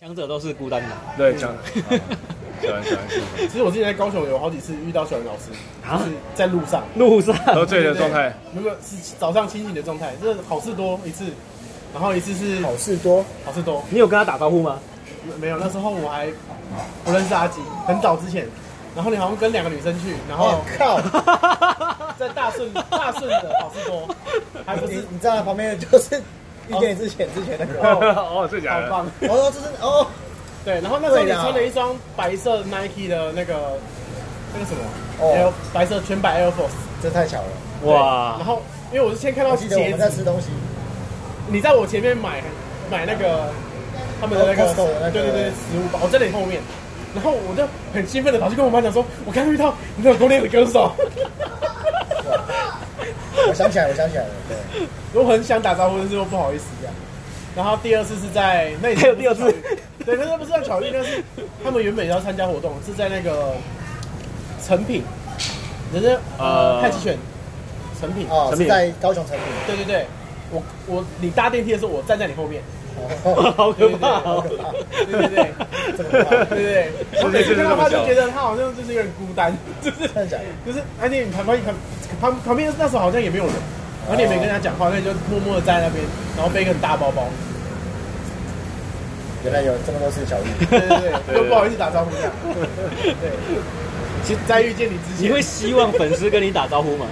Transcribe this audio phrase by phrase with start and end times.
[0.00, 0.88] 强者都是孤单的。
[1.16, 1.54] 对，强。
[1.72, 1.80] 喜
[2.68, 3.48] 欢喜欢喜欢。
[3.48, 5.50] 其实我之前在高雄有好几次遇到小林老师，
[5.82, 8.34] 就是在路上，路上喝醉的状态。
[8.54, 11.26] 如果是早上清醒的状态，这好事多一次，
[11.92, 13.84] 然后一次是好事多，好事多。
[13.88, 14.80] 你有跟他打招呼吗？
[15.40, 16.26] 没有，那时候我还
[17.04, 18.48] 不认识阿吉，很早之前。
[18.96, 21.00] 然后你好像跟两个女生去，然后靠，
[22.18, 24.08] 在大顺大顺的好事多，
[24.66, 26.22] 还不是你站在旁边的就是
[26.68, 27.82] 遇见你之前之前那个
[28.20, 29.06] 哦，这假的，好棒。
[29.28, 30.06] 哦，这是哦。
[30.64, 33.78] 对，然后那时候你穿了一双白色 Nike 的那个
[34.54, 34.80] 那个什么？
[35.20, 36.72] 哦，白色全白 Air Force，
[37.02, 37.92] 这太巧了。
[37.92, 38.36] 哇！
[38.38, 40.48] 然后因为我是先看到鞋子，我们在吃东西，
[41.48, 42.42] 你在我前面买
[42.90, 43.50] 买那个
[44.18, 44.72] 他们的那个
[45.10, 46.62] 对对对食物包，我在你后面，
[47.14, 50.90] 然后我就很兴奋的跑去跟我妈讲说，我刚遇到你有攻略的歌手。
[53.48, 56.94] 我想起来，我想起来了，对，我很想打招呼，但是又不好意思这样。
[57.56, 59.52] 然后第二次是在那里，还有第二次，
[60.04, 61.22] 对，那不是在巧遇，那是
[61.62, 63.54] 他们原本要参加活动，是在那个
[64.64, 65.04] 成品，
[65.92, 67.16] 人家呃太极拳，
[68.00, 68.26] 成品。
[68.28, 70.06] 哦，是在高雄成品，对对对，
[70.50, 72.60] 我我你搭电梯的时候，我站在你后面，
[73.24, 74.72] 好可怕，好可怕，
[75.06, 75.52] 对对对，
[75.96, 80.08] 这么可怕，对对对，我每次看到他就觉得他好像就是有点孤单，就是
[80.64, 81.74] 就是而且你旁边旁
[82.20, 83.54] 旁旁边那时候好像也没有人。
[84.06, 86.04] 然后你也没跟他讲话，那你就默默的站在那边，
[86.36, 87.26] 然后背一个很大包包。
[89.42, 92.30] 原来有这么多次巧遇，对对对，又不好意思打招呼这样。
[92.52, 92.68] 对，
[94.22, 97.06] 其实在遇见你之前，你 会希望粉丝跟你打招呼吗？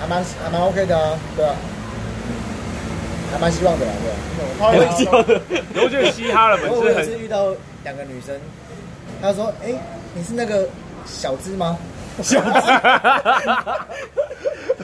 [0.00, 1.54] 还蛮还蛮 OK 的啊，对啊，
[3.32, 4.12] 还蛮希望的啦，对。
[4.60, 5.40] 还蛮希望的。
[5.74, 6.84] 我觉得嘻哈的粉丝很。
[6.84, 8.38] 我有一次遇到两个女生，
[9.20, 9.72] 她说：“哎，
[10.14, 10.68] 你是那个
[11.06, 11.76] 小资吗？”
[12.22, 12.50] 小资。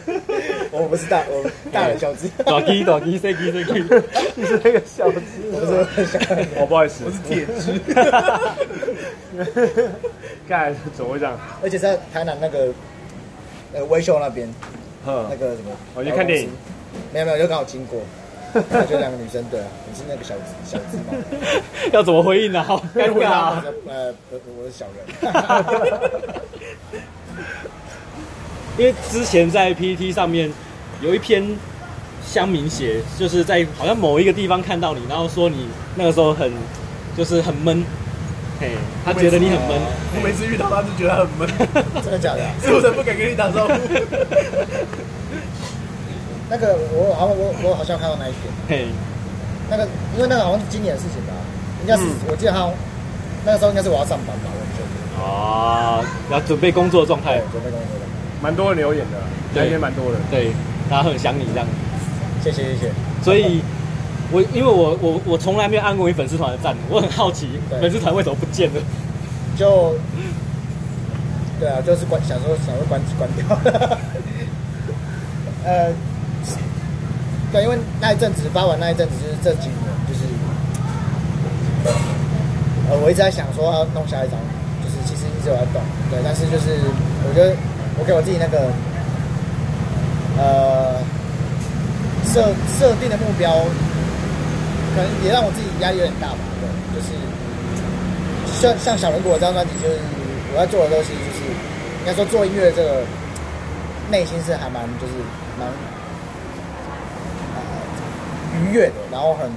[0.70, 2.26] 我不是大，我大的小只。
[2.44, 3.72] 短 鸡大鸡，细鸡细鸡。
[4.34, 5.20] 你是那个小只，
[5.52, 6.18] 我是小。
[6.56, 7.78] 我不好意思，我是铁只。
[10.48, 11.38] 盖怎么会这样？
[11.62, 12.68] 而且在台南那个
[13.74, 14.48] 呃威秀那边，
[15.04, 16.48] 那个什么，我去看电影。
[17.12, 18.00] 没有没有，就刚好经过，
[18.88, 21.14] 就两个女生，对啊，你是那个小只小子吗？
[21.92, 22.62] 要怎么回应呢？
[22.62, 23.62] 好尴尬。
[23.88, 25.04] 呃，我是小人。
[28.78, 30.50] 因为之前在 PPT 上面
[31.00, 31.44] 有一篇
[32.24, 35.66] 乡民写，就是在好像某一个地方看到你，然后说你
[35.96, 36.52] 那个时候很
[37.16, 37.84] 就是很闷，
[38.60, 38.70] 嘿，
[39.04, 39.80] 他觉得你很闷。
[40.14, 41.48] 我每次遇到他就觉得很闷，
[42.02, 42.40] 真的假的？
[42.62, 43.74] 所 以我才不敢跟你打招呼。
[46.50, 48.86] 那个我好像我我好像看到那一篇，嘿，
[49.68, 49.84] 那个
[50.16, 51.32] 因为那个好像是今年的事情吧，
[51.82, 52.68] 应该是我记得他
[53.44, 54.88] 那个时候应该是我要上班吧，我觉得。
[55.22, 56.00] 啊，
[56.30, 57.88] 要准备工作状态，准备工作。
[58.40, 59.18] 蛮多人留言的，
[59.60, 60.52] 留言蛮多的，对，
[60.88, 61.66] 大家很想你这样，
[62.42, 62.92] 谢谢谢谢。
[63.20, 63.60] 所以，
[64.30, 68.80] 我因为我我我从来没有按过你粉丝团的赞，我很好奇粉丝团为什么不见了？
[69.58, 69.94] 就，
[71.58, 73.44] 对啊，就是关想说想说关关掉。
[75.64, 75.92] 呃，
[77.52, 80.20] 对，因为那一阵子发完那一阵子就是这几年，就是，
[82.90, 84.38] 呃，我一直在想说要弄下一张，
[84.84, 86.78] 就是其实一直有在动，对，但是就是
[87.28, 87.54] 我觉得。
[88.00, 88.70] 我给我自己那个，
[90.38, 91.02] 呃，
[92.22, 92.46] 设
[92.78, 93.50] 设定的目标，
[94.94, 96.38] 可能也让我自己压力有点大吧。
[96.62, 97.10] 对，就是
[98.54, 99.98] 像像小人国这张专辑，就是
[100.54, 101.42] 我要做的东西，就是
[101.98, 103.02] 应该说做音乐这个
[104.12, 105.14] 内心是还蛮就是
[105.58, 105.66] 蛮
[108.60, 109.50] 愉悦的，然后很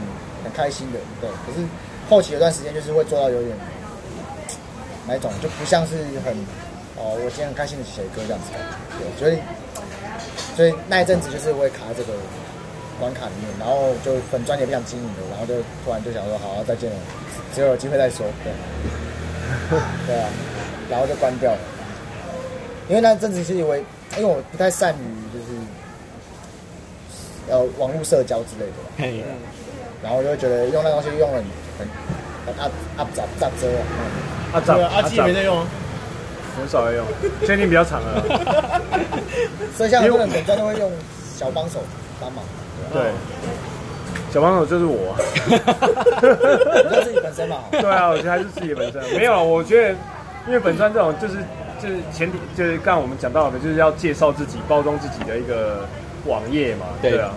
[0.43, 0.99] 很开心的。
[1.19, 1.65] 对，可是
[2.09, 3.57] 后期有段时间就是会做到有点
[5.07, 5.95] 哪一种，就不像是
[6.25, 6.35] 很。
[7.03, 8.51] 哦，我今天很开心的写歌这样子，
[8.99, 9.39] 对，所以
[10.55, 12.13] 所以那一阵子就是会卡在这个
[12.99, 16.95] 关卡里面，然后就粉专也不想经营了，然后就突然就想说，好，好，再见了，
[17.55, 18.53] 只有有机会再说，对，
[20.05, 20.29] 对啊，
[20.91, 21.57] 然后就关掉了，
[22.87, 23.83] 因为那阵子其实因为
[24.17, 25.30] 因为我不太善于就是
[27.51, 29.23] 呃网络社交之类的，嘿，
[30.01, 31.43] 然后我就会觉得用那东西用了
[31.77, 31.87] 很
[32.47, 33.83] 很阿阿杂杂遮啊，
[34.53, 35.63] 阿杂阿基没在用。
[36.53, 37.05] 很少在用，
[37.45, 38.21] 最近比较长了，
[39.77, 40.91] 所以像很多人本专都会用
[41.33, 41.79] 小帮手
[42.19, 42.43] 帮忙。
[42.91, 43.03] 对，
[44.33, 45.15] 小帮手就是我，
[46.91, 47.59] 就自己本身嘛。
[47.71, 49.01] 对啊，我觉得还是自己本身。
[49.13, 49.95] 没有，我觉得
[50.45, 51.35] 因为本专这种就是
[51.81, 55.87] 就是前提就是刚刚我们讲到的，就是要介绍自己、包装自己的一个
[56.25, 56.85] 网页嘛。
[57.01, 57.31] 对啊，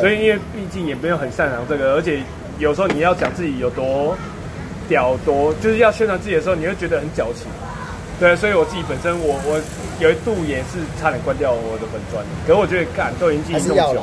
[0.00, 2.20] 所以因为毕竟也没有很擅长这个，而且
[2.58, 4.16] 有时候你要讲自己有多
[4.88, 7.46] 屌多，就是要宣传自己的时候，你会觉得很矫情。
[8.20, 9.60] 对，所以我自己本身我，我我
[9.98, 14.02] 有一度也是差点关掉我的本专，可是我觉得干都已经进行这么久，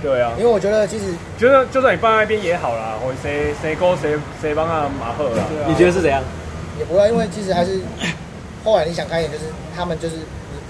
[0.00, 1.04] 对啊，因为我觉得其实
[1.36, 5.44] 觉得就算你放在那边也好啦，我谁谁勾谁谁帮他马赫啦。
[5.68, 6.22] 你觉得是怎样？
[6.78, 7.80] 也不会，因为其实还是
[8.64, 10.16] 后来你想开一点，就是他们就是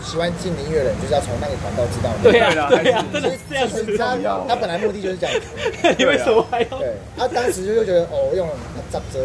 [0.01, 2.11] 你喜欢进音乐的人，就是要从那个管道知道。
[2.23, 3.85] 对啊，对啊，真的是这样子。
[3.99, 4.17] 他
[4.49, 5.95] 他本来目的就是这样子。
[5.99, 6.79] 你为什么还要？
[6.79, 8.55] 对， 他当时就就觉得哦，用了
[8.91, 9.21] 杂折。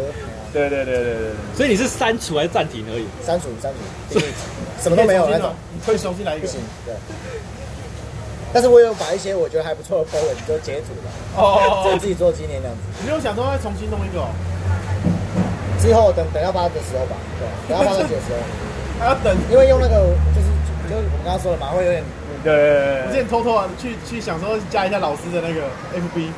[0.52, 1.30] 对对对对对。
[1.56, 3.06] 所以你是删除还是暂停而已？
[3.24, 3.72] 删除删
[4.12, 4.20] 除，
[4.80, 5.52] 什么都没有那种。
[5.84, 6.46] 可以重新来一个。
[6.46, 6.94] 不行，对。
[8.52, 11.10] 但是我有把一些我觉得还不错的 po 文就截图了。
[11.36, 11.88] 哦。
[11.90, 12.82] 就自己做纪念这样子。
[13.02, 14.24] 你有想说再重新弄一个？
[15.80, 18.40] 之后等等要发的时候吧，对，等要发的时候，
[18.98, 20.48] 还要等，因为用那个就是
[20.88, 22.02] 就我们刚刚说的嘛，会有点，
[22.44, 25.62] 对，我之前偷偷啊去去想说加一下老师的那个
[25.94, 26.30] FB，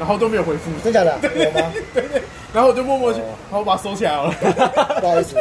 [0.00, 1.16] 然后都没有回复，真假的？
[1.36, 1.70] 有吗？
[1.94, 2.22] 对对。
[2.52, 4.28] 然后我就默默去，然后我把它收起来了。
[5.00, 5.36] 不好意思，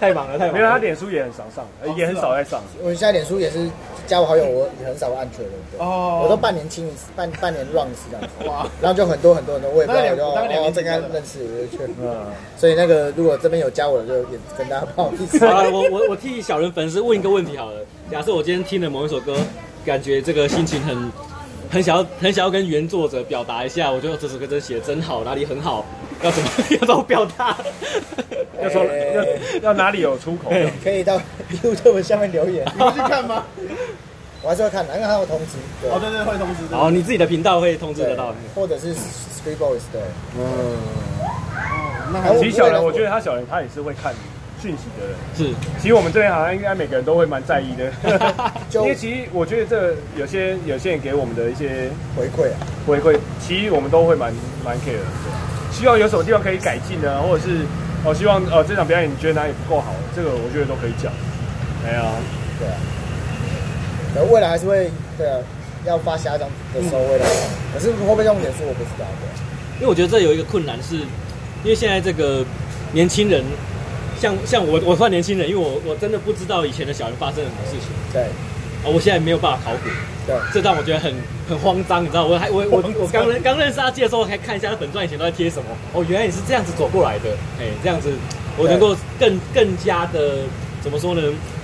[0.00, 0.58] 太忙了，太忙了。
[0.58, 2.60] 因为他脸书也很少上，也很少在上。
[2.82, 3.70] 我现在脸书也是
[4.08, 5.52] 加我好友，我也很少按确认。
[5.78, 6.22] 哦。
[6.24, 8.28] 我都半年清一次，半半年 run 一次这样子。
[8.48, 8.66] 哇。
[8.80, 11.94] 然后就很多很多很多，我也不知道，我就哦，这个认识我就确认。
[12.02, 12.26] 嗯。
[12.56, 15.38] 所以那个如果这边有加我的，就也跟大家不好意思。
[15.46, 17.78] 好了，我我我替小人粉丝问一个问题好了。
[18.10, 19.36] 假设我今天听了某一首歌，
[19.86, 20.96] 感觉这个心情很
[21.72, 25.86] 很想要很想要跟原作者表达一下，我觉得这首歌真写的真好，哪里很好。
[26.22, 27.56] 要怎么 要怎么表达？
[28.62, 29.24] 要说要
[29.62, 30.52] 要哪里有出口？
[30.84, 31.18] 可以到
[31.62, 33.44] YouTube 下面留言， 你会去看吗？
[34.42, 35.88] 我还是会看的，因为它有通知。
[35.88, 36.74] 哦，对对，会通知。
[36.74, 40.02] 哦，你自己的频道会通知得到，或者是 Street Boys 对。
[40.38, 40.76] 嗯。
[42.12, 44.12] 那其实小人，我觉得他小人他也是会看
[44.62, 45.16] 讯息的人。
[45.36, 45.54] 是。
[45.80, 47.90] 其实我们这边好像应该每个人都会蛮在意的，
[48.72, 52.56] 因为其实我觉得这有些有些人给我们的一些回馈啊，
[52.86, 54.32] 回馈，其实我们都会蛮
[54.64, 55.04] 蛮 care 的。
[55.72, 57.20] 希望有什么地方可以改进呢？
[57.22, 57.66] 或者是
[58.04, 59.92] 哦，希望呃这场表演你觉得哪里不够好？
[60.14, 61.12] 这个我觉得都可以讲。
[61.82, 62.02] 没有，
[62.60, 62.76] 对啊。
[64.14, 65.38] 可未来还是会对啊，
[65.86, 67.26] 要发下一张的时候未来，
[67.72, 69.06] 可是会不会用脸书我不知道。
[69.06, 69.26] 的，
[69.76, 70.96] 因为我觉得这有一个困难是，
[71.64, 72.44] 因为现在这个
[72.92, 73.42] 年轻人，
[74.22, 77.88] 像像我我算年轻人，因为我我真的不知道以前的小人发生了什么事情。
[78.12, 78.22] 对。
[78.82, 79.88] 啊，我现在没有办法考古。
[80.26, 81.12] 对，这让我觉得很
[81.48, 82.26] 很慌张，你知道？
[82.26, 85.64] 我还我我我刚认刚认识阿杰的时候，还看一下他本传以前都在贴什么。
[85.92, 87.30] 哦，原来你是这样子走过来的，
[87.60, 88.10] 哎，这样子
[88.56, 90.38] 我能够更更加的
[90.80, 91.22] 怎么说呢？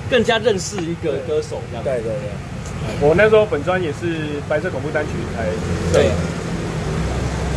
[0.09, 1.85] 更加认识一个歌手这样。
[1.85, 5.47] 对对对，我那时候本专也是白色恐怖单曲才
[5.93, 6.11] 对，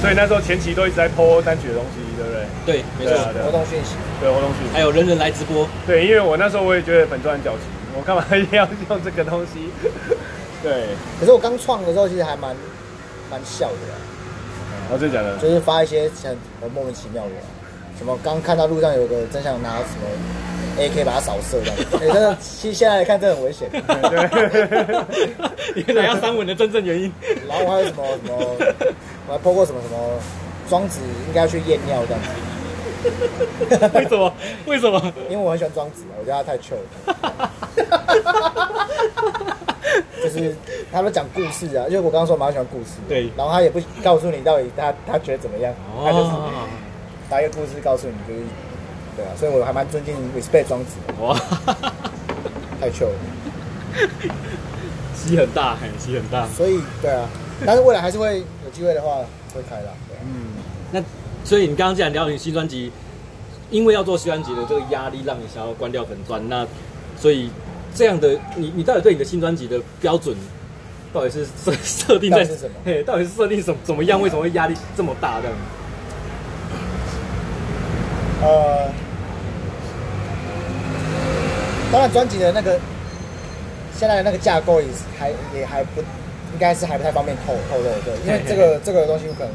[0.01, 2.41] 所以那时候前期都一直在 po 单曲的东西，对不对？
[2.65, 3.13] 对，没错，
[3.45, 7.61] 活动讯息，对活动讯息，还有人人来直播，对，因为我那时候我也觉得本专很矫情，
[7.95, 9.69] 我干嘛要用这个东西？
[10.63, 10.87] 对，
[11.19, 12.55] 可是我刚创的时候，其实还蛮
[13.29, 13.75] 蛮笑的。
[14.89, 15.37] 哦，真的假的？
[15.37, 17.31] 就是发一些很很莫名其妙的，
[17.97, 20.09] 什么刚看到路上有个真想拿什么
[20.81, 21.77] AK 把它扫射这样。
[21.93, 23.69] 哎，真的，其实现在来看，这很危险。
[23.71, 23.81] 对，
[25.87, 27.11] 原来要三文的真正原因。
[27.47, 28.35] 然后我还有什么什么，
[29.27, 30.19] 我还 po 过什么什么，
[30.69, 32.29] 庄子应该要去验尿这样子。
[33.93, 34.33] 为什么？
[34.65, 35.13] 为什么？
[35.29, 36.75] 因为我很喜欢庄子，我觉得他太 chill
[37.05, 37.51] 了。
[40.23, 40.55] 就是
[40.91, 45.73] 他们讲故事啊，因为我刚刚说蛮喜欢故事，对，然后他也不告诉你到底他他觉得怎么样，
[46.03, 46.29] 他就是
[47.27, 48.45] 把一个故事告诉你，就是
[49.15, 51.35] 对啊，所以我还蛮尊敬 respect 庄子的，哇，
[52.79, 53.15] 太糗了，
[55.15, 57.27] 戏很大，很戏很大，所以对啊，
[57.65, 59.17] 但是未来还是会有机会的话
[59.53, 59.93] 会开的，
[60.23, 60.47] 嗯，
[60.91, 61.03] 那
[61.43, 62.91] 所以你刚刚既然聊你新专辑，
[63.69, 66.67] 因为要做新专辑的这个压力，让你想要关掉粉钻，那
[67.17, 67.49] 所以。
[67.93, 70.33] 这样的你，你到底对你的新专辑的标准，
[71.11, 72.71] 到底是设设定在是什么？
[72.85, 74.21] 嘿，到底是设定什怎么样？
[74.21, 75.41] 为什么会压力这么大？
[75.41, 75.57] 这样？
[78.41, 78.89] 呃，
[81.91, 82.79] 当然专辑的那个
[83.97, 89.53] 现在的那个架构也是还也还不应该是还不太方便透透露，对，因为这个这个东西可能，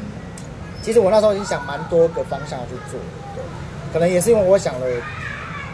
[0.82, 2.98] 其实我那时候已经想蛮多个方向去做，
[3.34, 3.42] 对，
[3.92, 4.86] 可能也是因为我想了。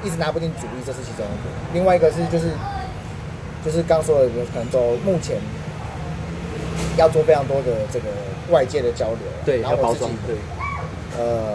[0.05, 1.49] 一直拿不定主意，这是其中一个。
[1.73, 2.51] 另外一个是，就是
[3.65, 5.37] 就是刚说的，可能走目前
[6.97, 8.07] 要做非常多的这个
[8.51, 10.35] 外界的交流，对，然后我自己对，
[11.17, 11.55] 呃，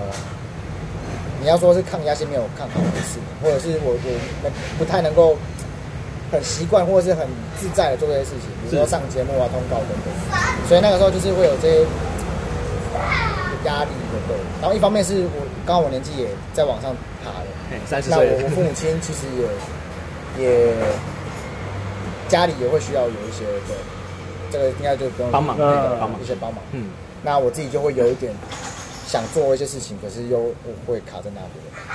[1.41, 3.93] 你要说是抗压性没有抗好的事，或者是我
[4.43, 5.37] 我不太能够
[6.31, 7.27] 很习惯或者是很
[7.59, 10.07] 自在的做这些事情，比如说上节目啊、通告等等。
[10.67, 11.85] 所以那个时候就是会有这些
[13.65, 14.35] 压力的，对。
[14.61, 17.45] 然后一方面是我刚好我年纪也在往上爬了。
[17.85, 20.73] 三十岁，那我我父母亲其实也也
[22.29, 23.75] 家里也会需要有一些对，
[24.51, 26.63] 这个应该就不用帮忙，帮忙一些帮忙。
[26.71, 26.89] 嗯，
[27.23, 28.33] 那我自己就会有一点
[29.07, 30.53] 想做一些事情，可是又
[30.85, 31.87] 会卡在那边。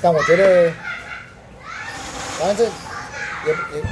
[0.00, 0.72] 但我觉得，
[2.38, 3.82] 反正这也也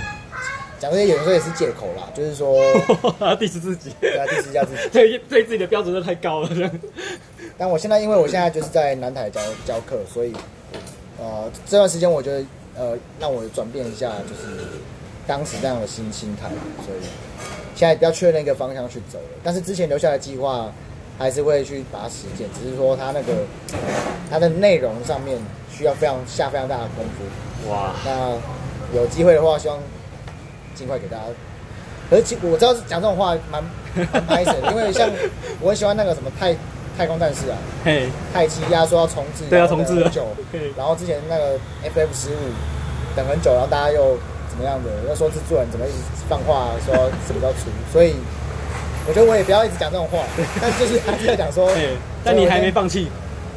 [0.78, 2.56] 讲这些有的时候也是借口啦，就是说
[3.36, 6.70] diss 自己，对啊，diss 一下自己，对对自己的标准都太高了。
[7.56, 10.32] 但我现在因为我现在就是在南台教教课，所以
[11.18, 12.44] 呃这段时间我觉得
[12.76, 14.58] 呃让我转变一下，就是
[15.26, 16.48] 当时那样的心心态，
[16.84, 17.00] 所以
[17.74, 19.38] 现在比较确认一个方向去走了。
[19.42, 20.70] 但是之前留下的计划
[21.18, 23.32] 还是会去把它实践，只是说它那个
[24.30, 25.38] 它的内容上面
[25.70, 27.70] 需要非常下非常大的功夫。
[27.70, 28.32] 哇，那
[28.96, 29.78] 有机会的话，希望。
[30.74, 31.22] 尽快给大家，
[32.10, 33.62] 而且我知道讲这种话蛮
[33.94, 35.08] 蛮拍的，因为像
[35.60, 36.52] 我很喜欢那个什么太
[36.98, 40.26] 太空战士啊，嘿，太七压说要重置，对，要重置很久，
[40.76, 41.54] 然后之前那个
[41.94, 42.38] FF 十五
[43.14, 44.18] 等很久，然后大家又
[44.50, 46.92] 怎么样的，又说制作人怎么一直放话说
[47.24, 48.16] 什么时候出，所以
[49.06, 50.18] 我觉得我也不要一直讲这种话，
[50.60, 51.70] 但就是还是要讲说，
[52.24, 53.08] 但你还没放弃，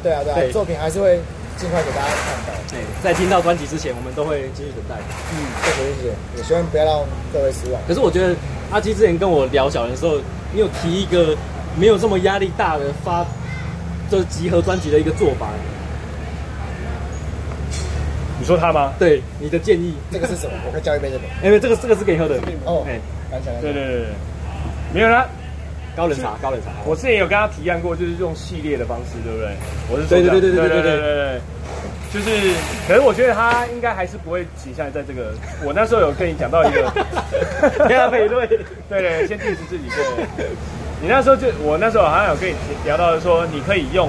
[0.02, 1.18] 对啊对啊，作品还是会。
[1.58, 2.54] 尽快给大家看到。
[2.70, 4.94] 对，在听到专辑之前，我们都会继续等待。
[5.34, 7.00] 嗯，谢谢谢谢，也希望不要让
[7.32, 7.82] 各位失望。
[7.88, 8.32] 可是我觉得
[8.70, 10.18] 阿基之前跟我聊小人的时候，
[10.52, 11.36] 你有提一个
[11.76, 13.26] 没有这么压力大的发，
[14.08, 15.48] 就是集合专辑的一个做法。
[18.38, 18.92] 你说他吗？
[18.96, 19.94] 对，你的建议。
[20.12, 20.52] 这个是什么？
[20.64, 21.24] 我可以叫一杯这个。
[21.42, 22.36] 因为这个这个是给你喝的。
[22.66, 23.00] 哦，哎，
[23.32, 23.60] 来来来。
[23.60, 24.06] 对对对对，
[24.92, 25.26] 没有啦。
[25.96, 26.70] 高冷茶，高冷茶。
[26.86, 29.50] 我之前有跟他提案过，就是用系列的方式，对不对？
[29.90, 31.40] 我是说，对对对对对对对对，
[32.14, 32.54] 就是，
[32.86, 35.34] 可是我觉得他应该还是不会倾向于在这个。
[35.64, 36.88] 我那时候有跟你讲到一个，
[37.84, 38.58] 不要配对，对
[39.02, 39.88] 对，先定制自己。
[40.36, 40.46] 对，
[41.02, 42.54] 你那时候就，我那时候好像有跟你
[42.84, 44.08] 聊到说，你可以用，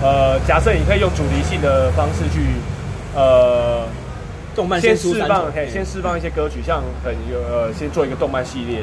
[0.00, 2.40] 呃，假设你可以用主题性的方式去，
[3.14, 3.84] 呃，
[4.56, 8.80] 动漫先释放，先释放一些歌曲，像很有呃，先做一个动漫系列。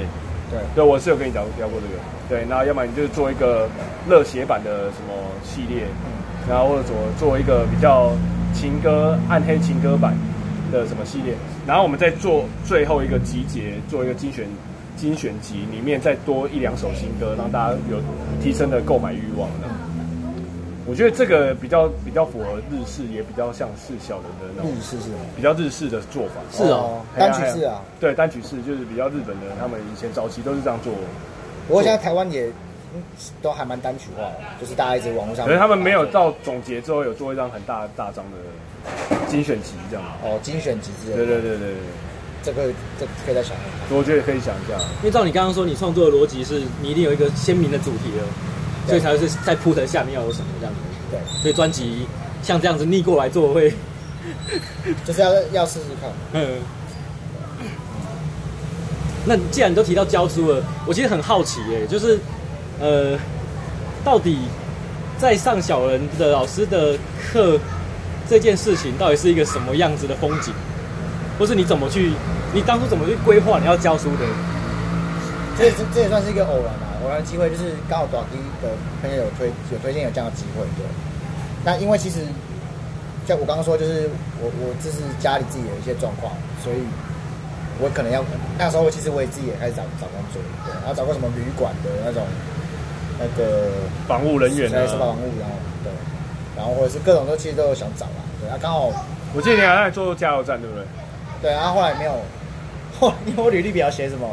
[0.49, 2.01] 对，对，我是有跟你聊聊过这个。
[2.27, 3.69] 对，那要么你就做一个
[4.09, 8.11] 热血版的什么系列，嗯，然后或者做做一个比较
[8.53, 10.15] 情歌、暗黑情歌版
[10.71, 11.33] 的什么系列，
[11.67, 14.47] 然后我们再做最后一个集结，做一个精选
[14.95, 17.97] 精选集，里面再多一两首新歌，让大家有
[18.41, 19.67] 提升的购买欲望的。
[20.87, 24.71] 我觉得这个比较比较符合日式，也比较像是小人的那种。
[24.71, 26.41] 日式是比较日式的做法。
[26.51, 27.81] 是哦，单曲式啊。
[27.99, 30.93] 对，单曲式就是比较日本的，他们以前早期都是这样做。
[31.67, 32.47] 不过现在台湾也
[33.41, 34.29] 都还蛮单曲化，
[34.61, 35.45] 就是大家一直网络上。
[35.47, 40.05] 可是他们没有到总结之后有做一张很大大张的精选集这样。
[40.23, 41.25] 哦，精选集之类的。
[41.25, 41.75] 对对对对对。
[42.43, 42.67] 这个
[42.99, 43.95] 这可以再想一下。
[43.95, 48.23] 我觉得可以想一下，因为照你刚刚说，你创作的逻辑是你一定有一个鲜明的主题了。
[48.87, 50.79] 所以才是在铺陈下面要有什么这样子。
[51.11, 52.05] 对，所以专辑
[52.41, 53.73] 像这样子逆过来做会，
[55.05, 56.09] 就是要要试试看。
[56.33, 56.59] 嗯。
[59.27, 62.19] 那既然你都提到教书了，我其实很好奇耶，就是
[62.79, 63.17] 呃，
[64.03, 64.37] 到底
[65.17, 67.57] 在上小人的老师的课
[68.29, 70.53] 这件事情，到底是一个什么样子的风景，
[71.39, 72.11] 或是你怎么去，
[72.53, 74.25] 你当初怎么去规划你要教书的？
[75.57, 76.84] 这这这也算是一个偶然啊。
[77.05, 80.83] 偶然的机会就是刚好短期的朋友有推有推荐有这样的机会，对。
[81.63, 82.25] 那因为其实
[83.27, 84.09] 像我刚刚说，就是
[84.41, 86.33] 我我这是家里自己有一些状况，
[86.63, 86.77] 所以
[87.79, 88.23] 我可能要
[88.57, 92.25] 那时候其实我也自己也开始找找工作，对，然后找过什么旅馆的那种
[93.19, 93.69] 那个
[94.07, 95.91] 防务人员啊，是房务，然后对，
[96.57, 98.49] 然后或者是各种都其实都有想找啦，对。
[98.49, 98.89] 啊，刚好
[99.33, 100.85] 我记得你还在做加油站，对不对？
[101.41, 102.13] 对，然后后来没有，
[102.99, 104.29] 后因为我履历表写什么？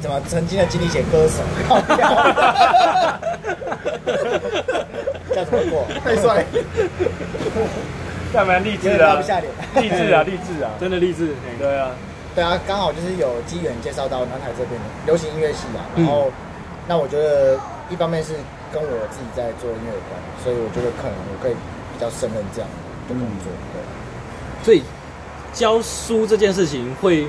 [0.00, 1.42] 怎么曾经的经历写歌手？
[5.34, 5.86] 叫什么过？
[6.02, 6.44] 太帅！
[8.32, 9.20] 干嘛励志啊？
[9.76, 10.22] 励志啊！
[10.22, 10.70] 励志啊！
[10.80, 11.34] 真的励志。
[11.58, 11.90] 对啊，
[12.34, 15.84] 对啊，刚好就是有机缘介绍到南海这边的流行音乐系啊。
[15.96, 16.30] 然后，
[16.88, 17.58] 那我觉得
[17.90, 18.32] 一方面是
[18.72, 22.68] 跟我自己在做音乐有关，所以我觉得可能我可以比较胜任这样
[23.08, 23.52] 的工作。
[23.74, 23.82] 对，
[24.64, 24.82] 所以
[25.52, 27.28] 教书这件事情会。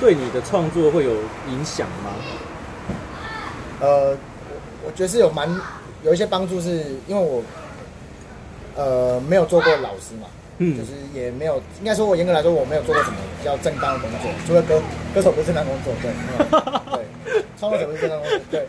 [0.00, 1.10] 对你的创作会有
[1.48, 2.10] 影响吗？
[3.80, 4.16] 呃，
[4.84, 5.48] 我觉得是有蛮
[6.02, 7.42] 有一些帮助，是因为我
[8.76, 14.82] 呃没有做过老师嘛，嗯，就是也没有，应该说我严格来说我没有做过什么比较正当的工作，除了歌
[15.14, 16.12] 歌手不是正当工作，对，
[16.92, 18.66] 对，创作者不是正当工作，对，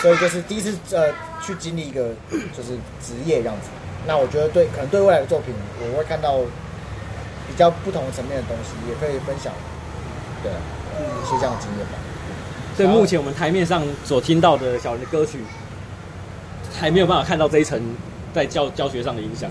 [0.00, 1.12] 所以就是第一次呃
[1.42, 2.10] 去经历一个
[2.56, 2.72] 就是
[3.02, 3.68] 职业这样子，
[4.06, 6.38] 那我觉得对，可能对未来的作品我会看到
[7.46, 9.52] 比较不同层面的东西，也可以分享。
[10.42, 10.52] 对，
[11.24, 11.98] 是这样的经验吧。
[12.76, 15.38] 所以目前我们台面上所听到的小人的歌曲，
[16.78, 17.80] 还没有办法看到这一层
[18.34, 19.48] 在教教学上的影响。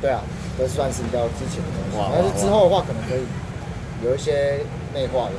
[0.00, 0.20] 对啊，
[0.56, 1.98] 这算是比较之前的东西。
[2.14, 3.24] 但是之后的话，可能可以
[4.04, 4.60] 有一些
[4.94, 5.32] 内化的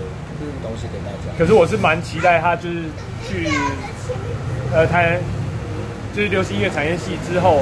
[0.61, 1.37] 东西给大家。
[1.37, 2.83] 可是我是蛮期待他就是
[3.25, 3.47] 去
[4.73, 5.17] 呃台，
[6.13, 7.61] 就是流行音乐产业系之后，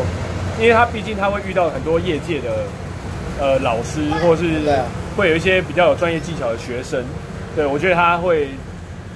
[0.59, 2.65] 因为他毕竟他会遇到很多业界的
[3.39, 4.85] 呃老师，或是对、啊。
[5.15, 7.03] 会有一些比较有专业技巧的学生，
[7.55, 8.49] 对，我觉得他会，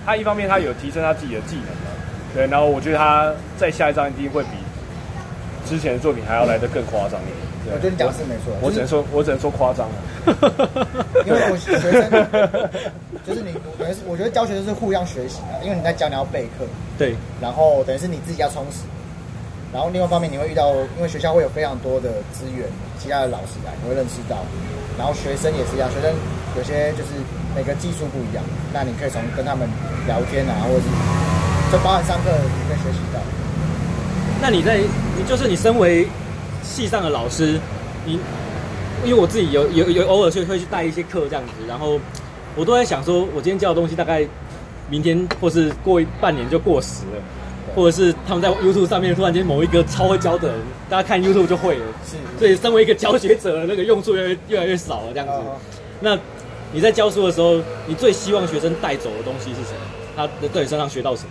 [0.06, 1.92] 他一方面他有提升他自己的技能嘛，
[2.34, 4.50] 对，然后我觉得他在下一张一定会比
[5.66, 7.38] 之前的作品还要来得更夸张一点。
[7.66, 7.74] 对。
[7.74, 9.96] 我觉得你讲的是没错，我只能说，我只能说夸张了。
[11.26, 11.92] 因为我学生
[13.26, 16.64] 就是你，等于是我觉得教学都是互相学习的，因为你在教你要备课，
[16.98, 18.84] 对，然后等于是你自己要充实，
[19.74, 22.68] 然后另外一方面你会遇到，因为学校会有非常多的资源，
[23.00, 24.38] 其他的老师来你会认识到，
[24.98, 26.14] 然后学生也是一样，学生
[26.58, 27.14] 有些就是
[27.56, 29.70] 每个技术不一样，那你可以从跟他们
[30.08, 30.88] 聊天啊，或者是
[31.72, 33.20] 就包含上课你可以学习到。
[34.42, 34.78] 那你在
[35.18, 36.08] 你就是你身为
[36.64, 37.60] 系上的老师，
[38.06, 38.20] 你。
[39.06, 42.00] 因为我自己有有有偶尔去会去带一些课这样子，然后
[42.56, 44.26] 我都在想说，我今天教的东西大概
[44.90, 47.22] 明天或是过一半年就过时了，
[47.78, 50.58] 或者是他们在 YouTube 上面突然间某一个超会教的人，
[50.90, 55.34] 大家看 YouTube 就会了，是，所以身为一个教学者，那个用处越来越越来越少了这样子。
[56.00, 56.18] 那
[56.74, 59.80] 你在教书的时候，你最希望学生带走的东西是什么？
[60.16, 61.30] 他在你身上学到什么？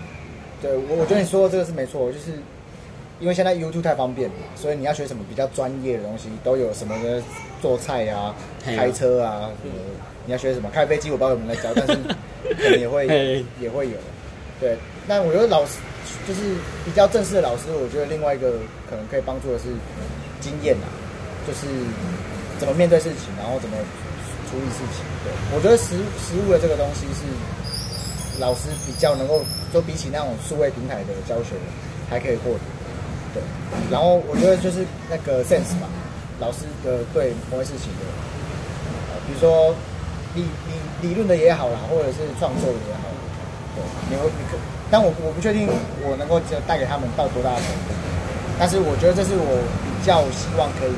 [0.63, 2.27] 对，我我觉得你说的这个是没错，就是。
[3.19, 7.23] 因为现在 YouTube 太方便了，所以你要学什么比较专业的东西，都有什么的
[7.63, 9.75] 做菜啊、开车啊，什么
[10.27, 11.95] 你要学什么开飞机，我不知道有没有在教，但是
[12.63, 13.07] 可能也会
[13.59, 13.95] 也会有。
[14.61, 14.77] 对，
[15.09, 15.79] 那我觉得老师
[16.27, 16.55] 就是
[16.85, 18.53] 比较正式的老师，我觉得另外一个
[18.89, 19.65] 可能可以帮助的是
[20.41, 20.87] 经验啊，
[21.47, 21.67] 就是
[22.59, 23.77] 怎么面对事情，然后怎么
[24.51, 25.05] 处理事情。
[25.25, 27.27] 对，我觉得实实物的这个东西是
[28.41, 31.57] 老师比较能够，就比起那种数位平台的教学
[32.09, 32.61] 还可以获得。
[33.35, 33.43] 对，
[33.91, 35.89] 然后我觉得就是那个 sense 吧，
[36.39, 38.05] 老师的对某些事情的，
[39.27, 39.75] 比如说
[40.35, 43.09] 理理理论的也好啦，或者是创作的也好，
[43.75, 44.57] 对，你会你可，
[44.91, 45.67] 但我我不确定
[46.03, 47.95] 我能够带给他们到多大的程度，
[48.59, 49.53] 但是我觉得这是我
[49.83, 50.95] 比较希望可以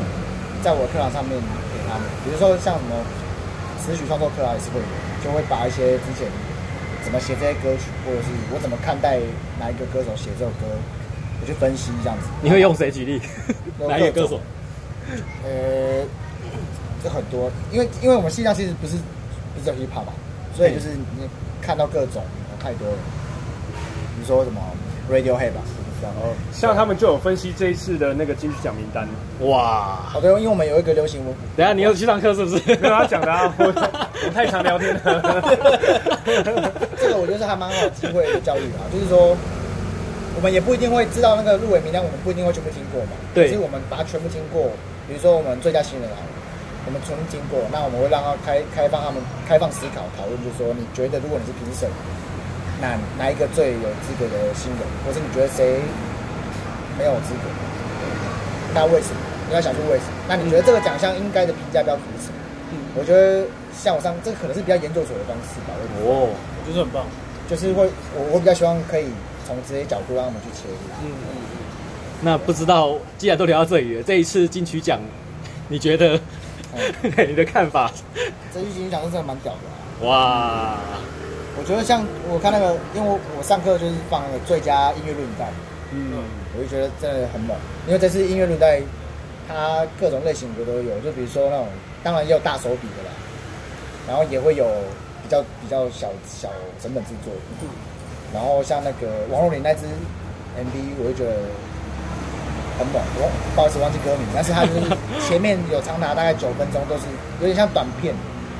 [0.63, 2.93] 在我的课堂上面给他们，比如说像什么
[3.81, 4.87] 词曲创作课啊，也是会有，
[5.25, 6.29] 就会把一些之前
[7.03, 9.19] 怎么写这些歌曲，或者是我怎么看待
[9.59, 10.67] 哪一个歌手写这首歌。
[11.41, 13.23] 我去分析这样子，你会用谁举例？
[13.79, 14.41] 哪一个歌手？
[15.47, 16.03] 呃，
[17.01, 18.97] 这很多，因为因为我们系上其实不是
[19.55, 20.13] 不是 hiphop 嘛，
[20.57, 21.29] 所以就是你
[21.63, 22.25] 看到各种
[22.61, 22.99] 太多了。
[24.29, 24.61] 你说什么
[25.11, 25.63] Radiohead 吧？
[26.03, 29.09] 然后像他们就有分析这一次的那个金曲奖名单。
[29.41, 31.35] 哇，好的，因为我们有一个流行文。
[31.57, 32.77] 等下你有去上课是不是？
[32.77, 35.01] 没有他讲的啊，我我太常聊天了。
[37.01, 39.35] 这个我觉得是还蛮好的机会的教育啊，就是说。
[40.37, 43.19] 我们也不一定会知道那个入围名单，我们不一定会全部听过嘛。
[43.35, 43.49] 对。
[43.49, 44.71] 其实我们把它全部听过，
[45.09, 46.23] 比如说我们最佳新人啊，
[46.87, 51.91] 我们全部听过，那我们会让他开开放他们开放思考讨论，就是说你觉得如果你是评审，
[52.81, 55.81] 哪哪一个最有资格的新人，或是你觉得谁
[56.99, 57.49] 没有资格？
[58.75, 59.21] 那为什么？
[59.49, 60.13] 你要想出为什么？
[60.29, 62.39] 那你觉得这个奖项应该的评价标准是什么？
[62.73, 62.79] 嗯。
[62.99, 65.75] 我觉得像我上这个可能是比较研究所的方式吧。
[66.05, 67.05] 哦，我觉得很棒，
[67.49, 69.07] 就是会我我比较希望可以。
[69.49, 70.75] 从这些角度让他们去切入。
[71.03, 71.59] 嗯嗯嗯。
[72.21, 75.01] 那不知道，既然都聊到这里了，这一次金曲奖，
[75.69, 76.21] 你觉得？
[76.77, 76.81] 嗯、
[77.31, 77.91] 你的看法？
[78.53, 80.05] 这次金曲奖是真的蛮屌的、啊。
[80.07, 80.77] 哇！
[81.59, 85.51] 我觉得像我看那个，因为我我上课就是放那个最佳音乐录影带。
[85.93, 86.23] 嗯。
[86.57, 87.55] 我就觉得真的很猛，
[87.87, 88.81] 因为这次音乐录影带，
[89.47, 91.67] 它各种类型的都有，就比如说那种，
[92.03, 93.11] 当然也有大手笔的啦，
[94.09, 94.65] 然后也会有
[95.23, 96.49] 比较比较小小
[96.81, 97.33] 成本制作。
[97.63, 97.69] 嗯
[98.35, 99.87] 然后像那个王若琳那支
[100.59, 101.37] MV，我就觉得
[102.79, 103.01] 很猛。
[103.17, 104.81] 我不好意思忘记歌名，但是它就是
[105.27, 107.05] 前面有长达大概九分钟，都是
[107.41, 108.15] 有点像短片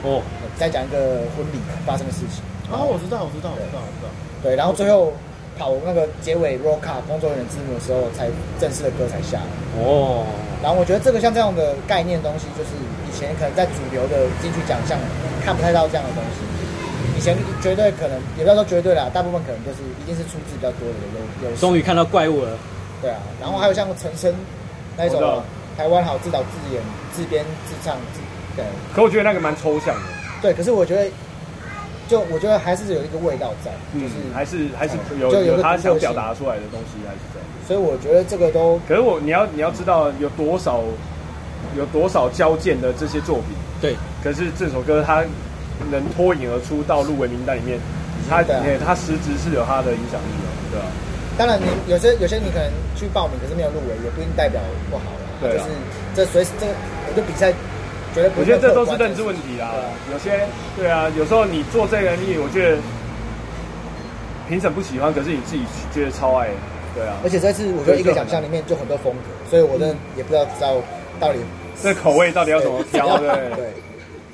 [0.05, 0.23] 哦，
[0.57, 2.41] 在讲一个婚礼发生的事情。
[2.71, 4.09] 啊，我知道，我知道，我知道，我知道。
[4.43, 5.13] 对，然后最后
[5.59, 8.29] 跑那个结尾 roll call 工作人员字幕的时候，才
[8.61, 9.47] 正式的歌才下来。
[9.83, 10.25] 哦。
[10.63, 12.71] 然后我觉得这个像这样的概念东西，就是
[13.07, 14.99] 以前可能在主流的金曲奖项
[15.45, 16.45] 看不太到这样的东西。
[17.17, 20.95] 以前绝对可能，也不要说绝对啦，大部分可能就是一定是出自比较多的
[21.43, 21.57] 有有。
[21.57, 22.51] 终于看到怪物了。
[23.01, 24.35] 对啊，然后还有像陈升
[24.97, 25.43] 那种
[25.77, 26.83] 台湾好自导自演
[27.15, 28.21] 自编自唱自
[28.57, 28.65] 对。
[28.95, 30.03] 可我觉得那个蛮抽象的。
[30.43, 31.09] 对，可是我觉得，
[32.09, 37.41] 就我觉得还是有一个味道在，就是还是还是有就有他想表达出来的东西还是在。
[37.67, 38.81] 所以我觉得这个都。
[38.89, 40.83] 可是我你要你要知道有多少
[41.77, 43.47] 有多少交件的这些作品。
[43.81, 43.95] 对。
[44.25, 45.25] 可是这首歌它。
[45.93, 47.79] 能脱颖而出到入围名单里面，
[48.29, 48.43] 他
[48.85, 50.91] 他实质是有他的影响力的，对吧、啊？
[51.39, 52.67] 当然，你有些有些你可能
[52.97, 55.31] 去报名，可是没有入围，也不一定代表不好啦。
[55.41, 55.71] 对、啊，就是
[56.17, 56.73] 这随时这个，
[57.07, 57.55] 我觉得比赛。
[58.37, 59.71] 我觉得这都是认知问题啦。
[60.13, 62.79] 有些对啊，有时候你做这个，你我觉得
[64.49, 66.49] 评审不喜欢，可是你自己觉得超爱，
[66.95, 67.17] 对啊。
[67.23, 70.75] 而且这次我觉得一个奖项里面就很多风格，所以我真的也不知道知道
[71.21, 71.39] 到底
[71.83, 73.29] 这口味到底要怎么挑，对。
[73.57, 73.73] 对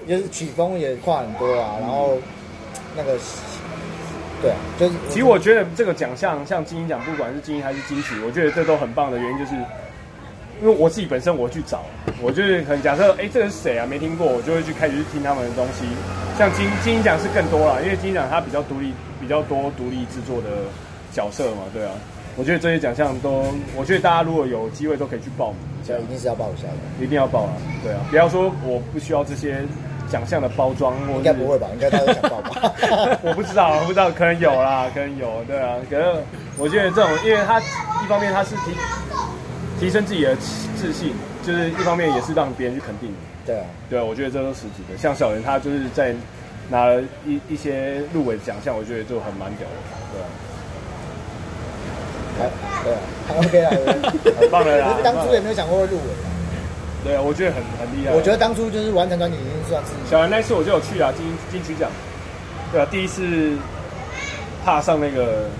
[0.06, 2.18] 就是曲风也跨很多啊，然后
[2.96, 3.16] 那个，
[4.42, 9.52] 对啊，就是其实我觉得这个奖项像金鹰奖，不管是金鹰还是金曲，我觉得这都很棒的原因就是。
[10.62, 11.82] 因为我自己本身我去找，
[12.22, 13.86] 我就是很假设，哎，这个是谁啊？
[13.86, 15.84] 没听过，我就会去开始去听他们的东西。
[16.38, 20.48] 像金金鹰奖是更多了，因为金鹰奖它比较独立，比较多独立制作的
[21.12, 21.90] 角色嘛，对啊。
[22.36, 23.44] 我觉得这些奖项都，
[23.76, 28.00] 我觉得大家如果有机会都可以去报名，这样一定是要报一下的，一定要报啊，对啊。
[28.10, 29.62] 不要说我不需要这些
[30.10, 31.68] 奖项的包装，应该不会吧？
[31.74, 32.72] 应该大家都想报吧？
[33.22, 35.76] 我不知道，我不知道，可能有啦，可能有，对啊。
[35.88, 36.04] 可是
[36.58, 38.72] 我觉得这种，因为它一方面它是提。
[39.84, 40.34] 提升自己的
[40.80, 41.12] 自信，
[41.46, 43.14] 就是一方面也是让别人去肯定你。
[43.44, 44.96] 对啊，对啊，我觉得这都是实质的。
[44.96, 46.14] 像小人他就是在
[46.70, 49.74] 拿了一一些入围奖项，我觉得就很蛮屌的。
[50.14, 50.22] 对
[52.40, 52.48] 啊，还
[52.82, 53.68] 对啊，还 OK 啦，
[54.40, 54.96] 很棒的啦。
[55.04, 56.02] 当初也没有想过会入围。
[57.04, 58.14] 对啊，我觉得很很厉害。
[58.14, 59.90] 我觉得当初就是完成专辑已经算是。
[60.10, 61.90] 小人那次我就有去啊，金金曲奖。
[62.72, 63.52] 对啊，第一次
[64.64, 65.50] 踏上那个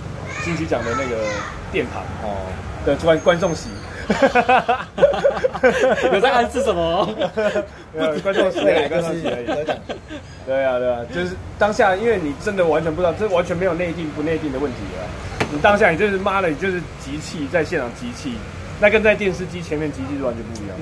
[0.45, 1.17] 金曲奖的那个
[1.71, 2.37] 殿堂哦，
[2.85, 3.67] 的观观众席。
[6.13, 7.09] 有在暗示什么？
[7.91, 9.47] 没有，观众席，观众席而已。
[10.45, 15.01] 对啊，对啊，就是当下，因为你真的完全不知道，这完全没有内定不内定的问题啊。
[15.51, 18.35] 你当下你就是妈的，你就是集气，在现场集气，
[18.79, 20.77] 那跟在电视机前面集气是完全不一样。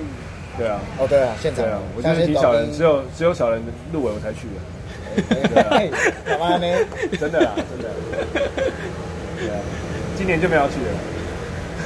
[0.58, 1.64] 对啊，哦对啊，现场。
[1.64, 4.60] 对啊，我就是听小人，只有只有小人入围我才去的。
[6.26, 6.66] 干嘛呢？
[7.18, 7.90] 真的啊，真的。
[9.48, 9.60] 对啊，
[10.16, 10.92] 今年就没有去了。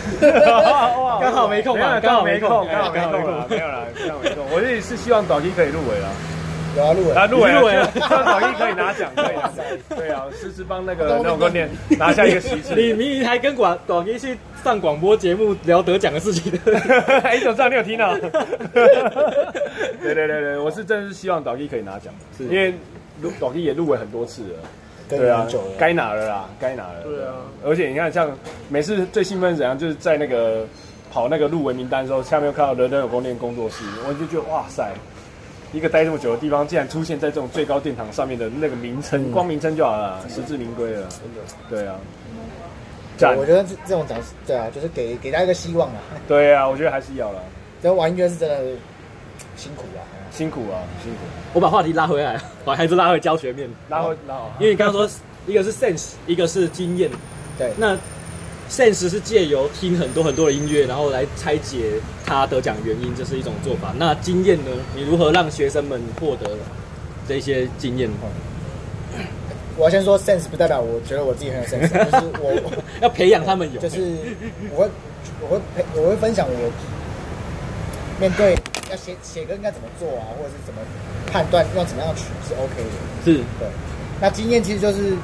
[1.19, 4.45] 刚好没空，刚好没空，刚好没空了，没有了，刚好没空。
[4.51, 6.09] 我这里是希望导 K 可以入围了，
[6.77, 9.65] 有啊，入围，啊，入围，入围了，希望导 K 可以拿奖，可以拿奖。
[9.89, 12.73] 对啊，实时帮那个那种观念拿下一个席次。
[12.73, 16.53] 你明明还跟广导 K 去上广播节目聊得奖的事情。
[17.23, 18.15] 哎，怎么知道你有听到？
[20.01, 22.73] 对对对对，我是真的是希望导 K 可以拿奖，因为
[23.41, 24.59] 导 K 也入围很多次了。
[25.09, 27.01] 对啊，该拿了啦，该拿了。
[27.03, 27.33] 对啊，
[27.65, 28.29] 而且你看，像
[28.69, 30.65] 每次最兴奋是怎样，就是在那个
[31.11, 34.91] 跑那个入围名单的时候，下面又看到人人有功练工作室，我就觉得哇塞，
[35.71, 41.07] 一个待这么久的地方，竟然出现在这种最高殿堂上面的那个名称，光名称就好了，实至名归了。
[41.09, 41.95] 真的，对啊。
[43.35, 46.01] 我觉得这这种奖，对啊，就是给给大家一个希望啊。
[46.27, 47.41] 对啊，我觉得还是要了。
[47.81, 48.57] 这玩音乐是真的
[49.55, 50.01] 辛苦啊。
[50.37, 51.17] 辛苦啊，辛苦！
[51.51, 54.35] 我把话题拉回来，把还是拉回教学面，拉回拉。
[54.59, 55.09] 因为你刚刚说
[55.47, 57.09] 一个是 sense，一个是经验。
[57.57, 57.97] 对，那
[58.69, 63.95] sense 是借由听很多很多的音乐，然后来拆解他得奖原因，这是一种做法。
[63.97, 64.69] 那经验呢？
[64.95, 66.51] 你如何让学生们获得
[67.27, 68.07] 这些经验？
[69.75, 72.71] 我要先说 sense 不代表我觉得我自己很有 sense，就是我
[73.01, 74.15] 要培养他们有，就是
[74.71, 74.89] 我会
[75.41, 76.71] 我会培我会分享我
[78.19, 78.55] 面对。
[78.89, 80.79] 要写写歌应该怎么做啊，或者是怎么
[81.31, 83.23] 判断用怎么样的曲是 OK 的？
[83.25, 83.67] 是，对。
[84.19, 85.15] 那经验其实就是，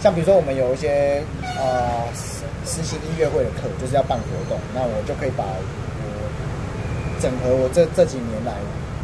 [0.00, 1.22] 像比如说我们有一些
[1.58, 2.02] 呃
[2.66, 5.62] 实习音乐会的课，就是要办活动，那我就可以把我
[7.20, 8.52] 整合我这这几年来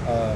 [0.08, 0.32] 呃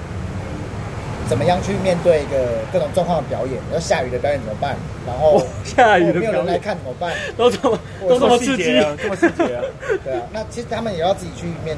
[1.29, 4.77] 怎么样去面对一个各种状况的表演，要下雨的表演怎么办？
[5.07, 7.13] 然后下雨的没有人来看怎么办？
[7.37, 9.65] 都这么都这么刺激啊，这么细节啊？
[10.05, 11.77] 对啊，那其实他们也要自己去面。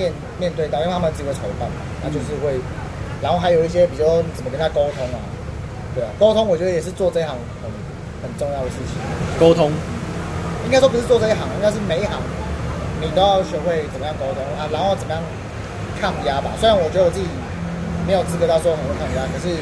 [0.00, 2.56] 面面对到，因为他们只会筹办嘛，那就是会，
[3.20, 5.20] 然后还有一些，比如说怎么跟他沟通啊，
[5.94, 7.68] 对啊，沟通我觉得也是做这一行很
[8.24, 8.96] 很重要的事情。
[9.38, 9.68] 沟通，
[10.64, 12.16] 应该说不是做这一行，应该是每一行
[13.02, 15.20] 你都要学会怎么样沟通啊，然后怎么样
[16.00, 16.56] 抗压吧。
[16.58, 17.28] 虽然我觉得我自己
[18.06, 19.52] 没有资格到说很会抗压，可是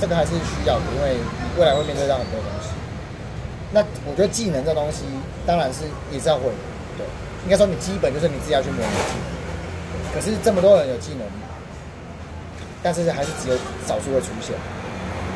[0.00, 1.16] 这个还是需要的，因为
[1.56, 2.68] 未来会面对到很多东西。
[3.72, 5.04] 那我觉得技能这东西
[5.44, 6.56] 当然是也是要会的，
[6.96, 7.04] 对，
[7.44, 9.27] 应该说你基本就是你自己要去磨练。
[10.14, 11.22] 可是这么多人有技能，
[12.82, 14.54] 但是还是只有少数会出现。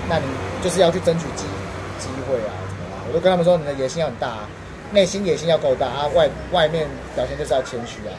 [0.08, 0.24] 那你
[0.62, 1.44] 就是要去争取机
[1.98, 3.04] 机会啊，怎么样？
[3.08, 4.48] 我都跟他们说，你的野心要很大，啊，
[4.92, 8.12] 内心野心要够大啊，外外面表现就是要谦虚啊，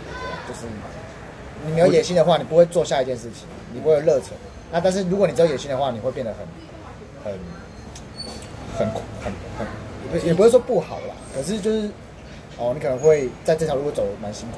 [0.48, 0.62] 就是
[1.66, 4.30] 你没有野心的话，你不会做下一件事情，你不会有热忱。
[4.72, 7.34] 那但是如果你只有野心的话，你会变得很很
[8.78, 8.88] 很
[9.24, 9.34] 很
[10.12, 11.89] 很，也不会说不好啦，可是就是
[12.58, 14.58] 哦，你可能会在这条路走蛮辛苦。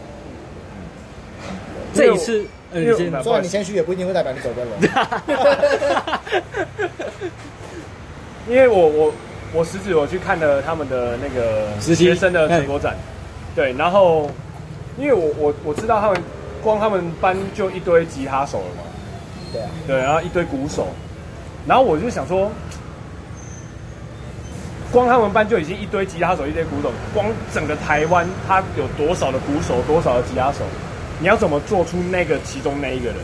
[1.95, 4.71] 这一次，呃，你先说你谦虚也不一定会代表你走对了。
[8.47, 9.13] 因为我我
[9.53, 12.95] 我实质我去看了他们的那个学生的成果展，
[13.55, 14.29] 对，然后
[14.99, 16.21] 因为我我我知道他们
[16.61, 18.83] 光他们班就一堆吉他手了嘛，
[19.51, 20.89] 对啊，对，然后一堆鼓手，
[21.65, 22.51] 然后我就想说，
[24.91, 30.59] 光他们班就已经一堆吉他手，一堆鼓手，光整个台湾他有多少的鼓手，多少的吉他手？
[31.19, 33.15] 你要怎么做出那个其中那一个人？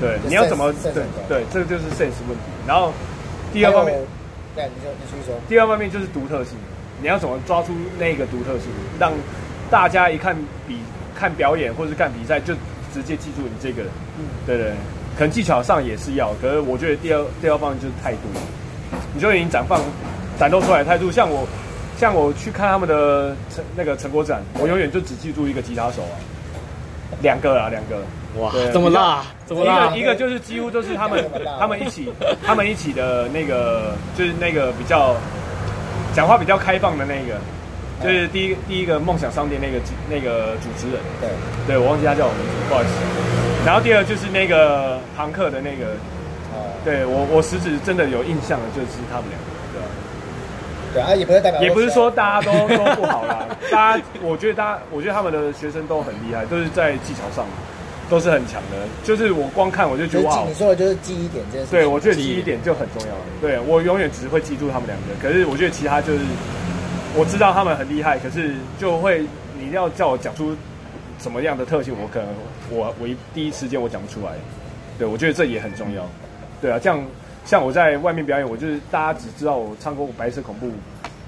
[0.00, 2.44] 对，你要怎么对对，这个就是 sense 问题。
[2.66, 2.92] 然后
[3.52, 3.98] 第二方面，
[4.54, 5.34] 对，你说你继续说。
[5.48, 6.56] 第二方面就是独特性，
[7.00, 9.12] 你要怎么抓出那个独特性，让
[9.70, 10.36] 大家一看
[10.66, 10.78] 比
[11.14, 12.54] 看表演或者是看比赛就
[12.92, 13.90] 直接记住你这个人。
[14.18, 14.72] 嗯，对对，
[15.16, 18.28] 可能技巧上也是要，可是我觉得第二第二方面就是态度，
[19.14, 19.80] 你就已经展放
[20.38, 21.46] 展露出来的态度，像我。
[21.96, 26.18] 像我去看他们的成那个成果展，我永远就只记住一个吉他手啊，
[27.22, 28.02] 两个啊，两个。
[28.36, 29.86] 哇，这么辣，这么辣。
[29.88, 31.24] 一个一个就是几乎都是他们
[31.56, 32.12] 他们一起
[32.44, 35.14] 他们一起的那个，就是那个比较
[36.12, 37.38] 讲话比较开放的那个，
[38.02, 39.78] 就是第一第一个梦想商店那个
[40.10, 40.98] 那个主持人。
[41.20, 41.30] 对，
[41.68, 42.92] 对我忘记他叫什么名字，不好意思。
[43.64, 45.94] 然后第二就是那个庞克的那个，
[46.84, 49.46] 对我我实质真的有印象的就是他们两个。
[50.94, 53.46] 对啊，也不是代表，也不是说大家都 都不好啦。
[53.70, 57.44] 大家，我觉得大家，我觉得他们的学生都很厉害，都是在技巧上
[58.08, 58.76] 都是很强的。
[59.02, 61.72] 就是我光看我就觉得哇，你说的就是记忆点这件事。
[61.72, 63.14] 对，我觉得记忆点就很重要。
[63.40, 65.06] 对，我永远只会记住他们两个。
[65.20, 66.20] 可是我觉得其他就是
[67.16, 69.20] 我知道他们很厉害，可是就会
[69.58, 70.56] 你一定要叫我讲出
[71.18, 72.28] 什么样的特性，我可能
[72.70, 74.32] 我我一第一时间我讲不出来。
[74.96, 76.08] 对，我觉得这也很重要。
[76.62, 77.04] 对啊，这样。
[77.44, 80.66] 像我在外面表演，我就是大家只知道我唱过《白色恐怖》，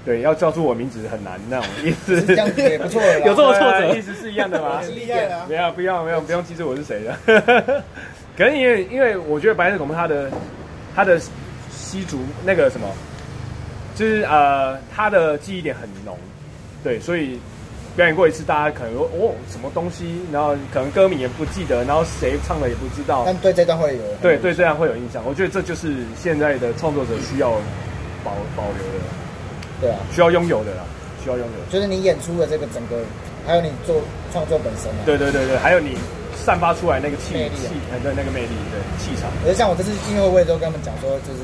[0.03, 2.21] 对，要叫出我名字很难那种意思。
[2.21, 4.81] 这样也不错，有这么挫折，意思是一样的吗？
[4.83, 5.45] 是厉害的。
[5.47, 7.83] 没有，不要，没有，不用记住我是谁的。
[8.37, 10.31] 可能因为因为我觉得《白色恐怖》它的
[10.95, 11.19] 它的
[11.71, 12.87] 吸足那个什么，
[13.95, 16.17] 就是呃，它的记忆点很浓，
[16.83, 17.39] 对，所以。
[17.97, 23.23] 表演过一次，大家可能说哦，什么东西，然后可能歌名也不记得，然后谁唱的也不知道。
[23.25, 25.23] 但对这段会有对对这样会有印象。
[25.25, 27.49] 我觉得这就是现在的创作者需要
[28.23, 29.01] 保保留的，
[29.81, 30.85] 对啊，需要拥有的啦，
[31.23, 31.73] 需要拥有。
[31.73, 33.01] 就是你演出的这个整个，
[33.47, 33.95] 还有你做
[34.31, 35.01] 创作本身啊。
[35.03, 35.97] 对对对对，还有你
[36.37, 39.27] 散发出来那个气气，对那个魅力，对气场。
[39.47, 41.41] 而像我这次音乐会都跟他们讲说，就是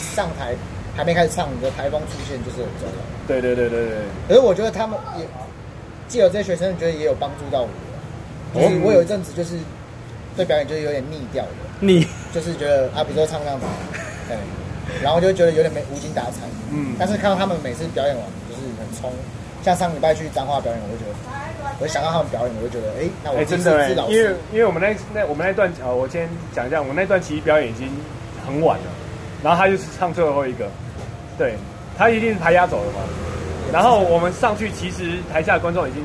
[0.00, 0.56] 上台
[0.96, 3.04] 还没开始唱，你的台风出现就是很重要。
[3.28, 3.98] 对对对对对。
[4.28, 5.26] 可是我觉得他们也。
[6.08, 7.68] 既有这些学生，你觉得也有帮助到我。
[8.54, 9.56] 所以我有一阵子就是
[10.34, 13.66] 对表演就是有点腻掉的，腻就是觉得啊，比如说唱这样子，
[14.26, 14.36] 对，
[15.02, 16.48] 然后就觉得有点没无精打采。
[16.72, 16.94] 嗯。
[16.98, 19.12] 但是看到他们每次表演完就是很冲，
[19.62, 27.88] 像上礼拜去彰化表演，我就觉得，我想到他们表演，我就觉得，哎，那我真的，因为因为我们那那我们那段呃，我先讲一下，我们那段其实表演已经
[28.46, 28.86] 很晚了，
[29.42, 30.66] 然后他就是唱最后一个，
[31.36, 31.54] 对，
[31.98, 33.00] 他一定是排压走了嘛。
[33.72, 36.02] 然后我们上去，其实台下的观众已经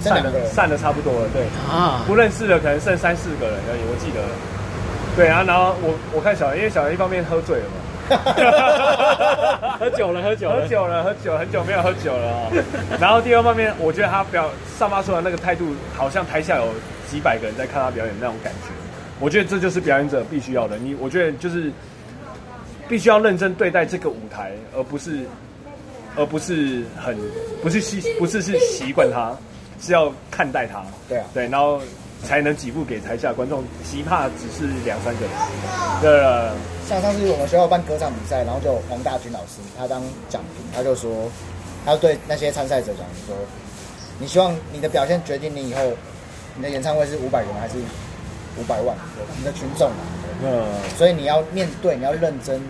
[0.00, 1.28] 散了，散的差不多了。
[1.32, 4.20] 对啊，不认识的可能剩三四个人而已，我记得。
[5.14, 7.76] 对啊，然后我我看小孩，因为小孩一方面喝醉了嘛，
[9.78, 12.50] 喝酒了，喝酒了，喝酒了，喝酒，很久没有喝酒了啊。
[12.98, 16.68] 然后第二方面，我觉得他表散发出来那个态度，好像台下有
[17.10, 18.68] 几百个人在看他表演那种感觉。
[19.20, 20.78] 我觉得这就是表演者必须要的。
[20.78, 21.70] 你，我觉得就是
[22.88, 25.18] 必须要认真对待这个舞台，而不是。
[26.16, 27.16] 而不是很
[27.62, 29.36] 不是习不是是习惯他，
[29.80, 30.84] 是要看待他。
[31.08, 31.80] 对啊，对，然后
[32.24, 35.30] 才能几步给台下观众，极怕只是两三个人。
[36.00, 36.54] 对了，
[36.88, 41.10] 像上次我们学校办歌唱比赛，然后就黄大军老师他当讲评，他就说，
[41.84, 43.34] 他对那些参赛者讲说，
[44.18, 45.80] 你希望你的表现决定你以后
[46.56, 47.74] 你的演唱会是五百人还是
[48.58, 48.96] 五百万
[49.38, 50.04] 你的群众啊。
[50.44, 50.64] 嗯，
[50.96, 52.60] 所以你要面对，你要认真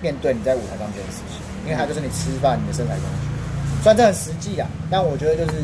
[0.00, 1.38] 面对你在舞台上这件事情。
[1.60, 3.28] 因为它就是你吃饭、你的身材工具，
[3.84, 5.60] 虽然这很实际啊，但我觉得就是，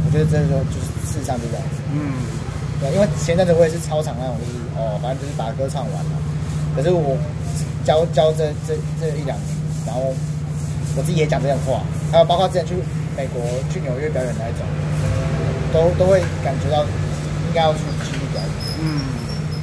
[0.00, 1.76] 我觉得真的说就是事实上就这样子。
[1.92, 2.24] 嗯，
[2.80, 6.12] 对，因为前阵子我也是超场那种，就是哦，反正就是把歌唱完了。
[6.74, 7.14] 可是我
[7.84, 9.48] 教教这这这一两年，
[9.84, 10.08] 然后
[10.96, 12.72] 我自己也讲这样话，还有包括之前去
[13.14, 14.64] 美国、去纽约表演那一种，
[15.68, 18.50] 都都会感觉到应该要去继续表演。
[18.80, 19.04] 嗯，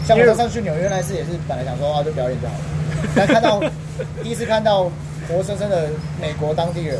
[0.05, 2.61] 像我上次去纽约那一次也是本来想说啊，就表演就好了，
[3.15, 3.61] 但看到
[4.23, 4.89] 第一次看到。
[5.29, 5.87] 活生生的
[6.19, 6.97] 美国当地人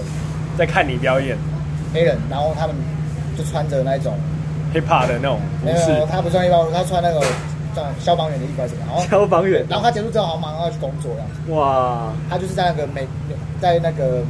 [0.57, 1.35] 在看你表演，
[1.91, 2.73] 黑人，然后他们
[3.35, 4.13] 就穿着那种
[4.73, 7.19] hip hop 的那种服，没有，他不穿 hip hop，他穿那个
[7.75, 11.51] 像消防员的衣服，然后消防员，然后他结束之后好像马上要去工作这样子。
[11.51, 12.13] 哇！
[12.29, 13.05] 他就是在那个美，
[13.59, 14.23] 在那个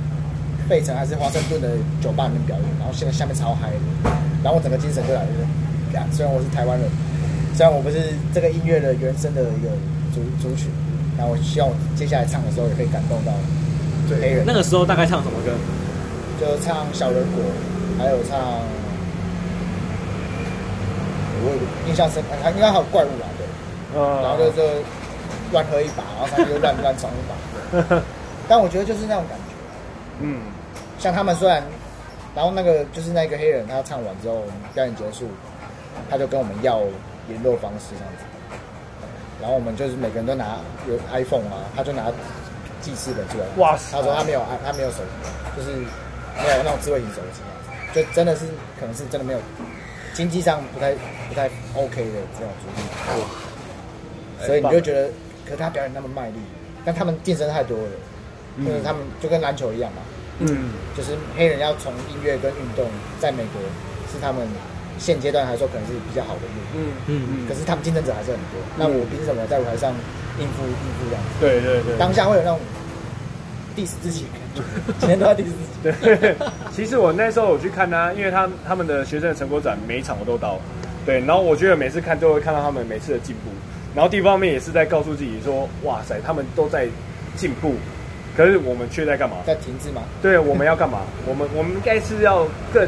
[0.67, 1.69] 费城还是华盛顿的
[2.01, 4.09] 酒吧里面表演，然后现在下面超嗨的，
[4.41, 6.89] 然后我整个精神就来了，虽然我是台湾人，
[7.53, 9.69] 虽然我不是这个音乐的原生的一个
[10.11, 10.71] 族族群，
[11.17, 13.31] 然后我希望我接下来唱的时候也可以感动到。
[14.19, 15.51] 黑人那个时候大概唱什么歌？
[16.37, 17.41] 就唱《小人国》，
[17.97, 18.37] 还有唱，
[21.43, 21.55] 我
[21.87, 23.47] 印象深，还应该还有怪物啦，对。
[23.95, 24.21] 嗯。
[24.21, 24.81] 然后就是
[25.53, 28.01] 乱喝一把，然后他就乱乱闯一把。
[28.49, 29.53] 但我觉得就是那种感觉。
[30.19, 30.41] 嗯。
[30.99, 31.63] 像他们虽然，
[32.35, 34.43] 然后那个就是那个黑人，他唱完之后
[34.73, 35.29] 表演结束，
[36.09, 36.81] 他就跟我们要
[37.29, 38.25] 联络方式这样子。
[39.41, 42.11] 然后我们就是每个人都拿有 iPhone 啊，他就拿
[42.79, 43.45] 记事本出来。
[43.57, 43.97] 哇塞！
[43.97, 47.41] 他说他没有，他没有手机，就是没有那种智慧型手机，
[47.93, 48.45] 就真的是
[48.79, 49.39] 可能是真的没有
[50.13, 50.93] 经济上不太
[51.27, 53.19] 不太 OK 的这种主意。
[53.19, 54.45] 哇！
[54.45, 55.09] 所以你就觉得，
[55.45, 56.37] 可是他表演那么卖力，
[56.85, 57.89] 但他们竞争太多了，
[58.65, 60.01] 就是他们就跟篮球一样嘛。
[60.39, 60.71] 嗯。
[60.95, 62.85] 就是黑人要从音乐跟运动，
[63.19, 63.61] 在美国
[64.11, 64.47] 是他们。
[65.01, 68.61] 现阶段来说可能是比较好的路，嗯嗯嗯，可是他们竞争者还是很多。
[68.77, 69.91] 那我凭什么在舞台上
[70.37, 71.29] 应付应付这样子？
[71.41, 72.59] 对对对，当下会有那种
[73.75, 74.25] diss 自己，
[75.01, 76.17] 每天都在 diss 自己。
[76.19, 76.35] 对，
[76.71, 80.59] 其实我那时候我去看他，因为他他们的学生的成果展每一场我都到，
[81.03, 83.49] 对，然后我觉得每次看都会看到他们每次的进步，
[83.95, 86.87] 然后第一方面也是在告诉自己说，哇塞，他们都在
[87.35, 87.73] 进步，
[88.37, 89.37] 可是我们却在干嘛？
[89.47, 90.03] 在停滞吗？
[90.21, 90.99] 对，我们要干嘛？
[91.25, 92.87] 我们我们应该是要更。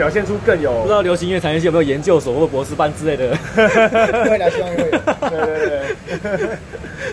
[0.00, 3.36] 表现出更有，不知道流行音乐产业系有没有研究所或博士班之类的？
[4.30, 4.90] 未来希望会有。
[5.28, 5.68] 对
[6.16, 6.56] 对对，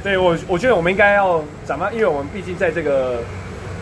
[0.02, 1.92] 对我我觉得我们应该要怎么？
[1.92, 3.18] 因为我们毕竟在这个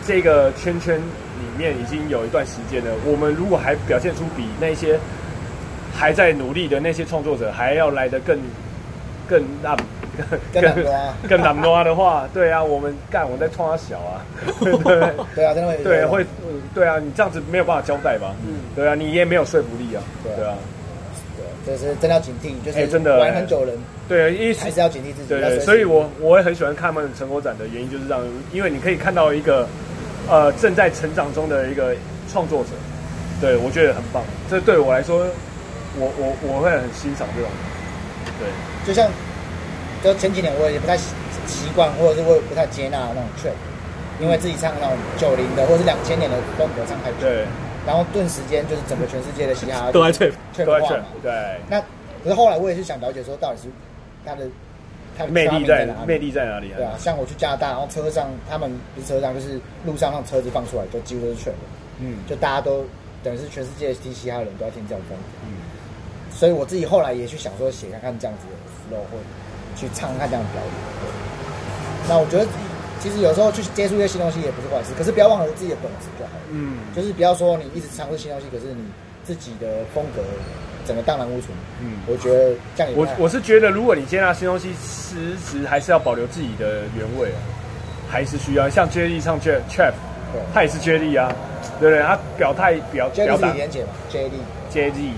[0.04, 2.90] 这个圈圈里面已经有一段时间了。
[3.04, 4.98] 我们如果还表现出比那些
[5.94, 8.36] 还在努力的那些创作者还要来得更
[9.28, 9.76] 更大。
[10.52, 14.24] 更难抓，更难抓的话，对啊，我们干，我在创他小啊，
[14.60, 14.72] 对
[15.34, 16.26] 对啊，真的会，对会，
[16.74, 18.34] 对啊，你这样子没有办法交代吧？
[18.46, 20.54] 嗯，对啊，你也没有说服力啊，对啊，
[21.64, 23.76] 对，就是真的要警惕，就是真的玩很久人，
[24.08, 25.28] 对，一还是要警惕自己。
[25.28, 29.66] 对，所以我我也很喜欢看他们成果展的原因就是这样，因为你可以看到一个
[30.28, 31.94] 呃正在成长中的一个
[32.32, 32.70] 创作者，
[33.40, 35.26] 对我觉得很棒，这对我来说，
[35.98, 37.50] 我我我会很欣赏这种，
[38.38, 38.48] 对，
[38.86, 39.10] 就像。
[40.02, 41.14] 就前几年我也不太习
[41.46, 43.54] 习惯，或者是我也不太接纳那种 trap，
[44.20, 47.44] 因为自己唱那种九零的或者是两千年的风格唱太久，对，
[47.86, 51.32] 然后顿时间就是整个全世界的嘻哈都在 trap，trap 化嘛，对。
[51.68, 51.80] 那
[52.22, 53.68] 可是后来我也是想了解说，到底是
[54.24, 54.46] 他的
[55.16, 55.94] 他的魅力在哪？
[56.06, 56.76] 魅力在哪里啊？
[56.76, 61.54] 对啊，像我去加拿大，然后车上他们不是车上就是路上让车子放出来，都几乎都是 trap，
[62.00, 62.84] 嗯，就大家都
[63.22, 65.56] 等于是全世界听嘻哈的人都要听这种风格，嗯，
[66.30, 68.46] 所以我自己后来也去想说写看看这样子
[68.90, 69.18] 的 flow 会。
[69.76, 70.72] 去唱看这样的表演，
[72.08, 72.46] 那我觉得
[72.98, 76.40] 其实有时候去接触一些新东西也不是坏事，可是不要忘了自己的本质就好了。
[76.50, 78.82] 嗯，就是不要说你一直尝试新东西，可是你
[79.22, 80.22] 自己的风格
[80.86, 81.52] 整个荡然无存。
[81.80, 87.38] 嗯，我觉得这样也我我是觉得，如果你接纳新东西，实质还是要保留自己的原味啊，
[88.08, 89.92] 还是需要像 J D 唱 Trap，
[90.32, 91.30] 对，他也是 J D 啊，
[91.78, 92.02] 对不对？
[92.02, 94.36] 他表态表表达连结嘛，J D
[94.70, 95.12] J D，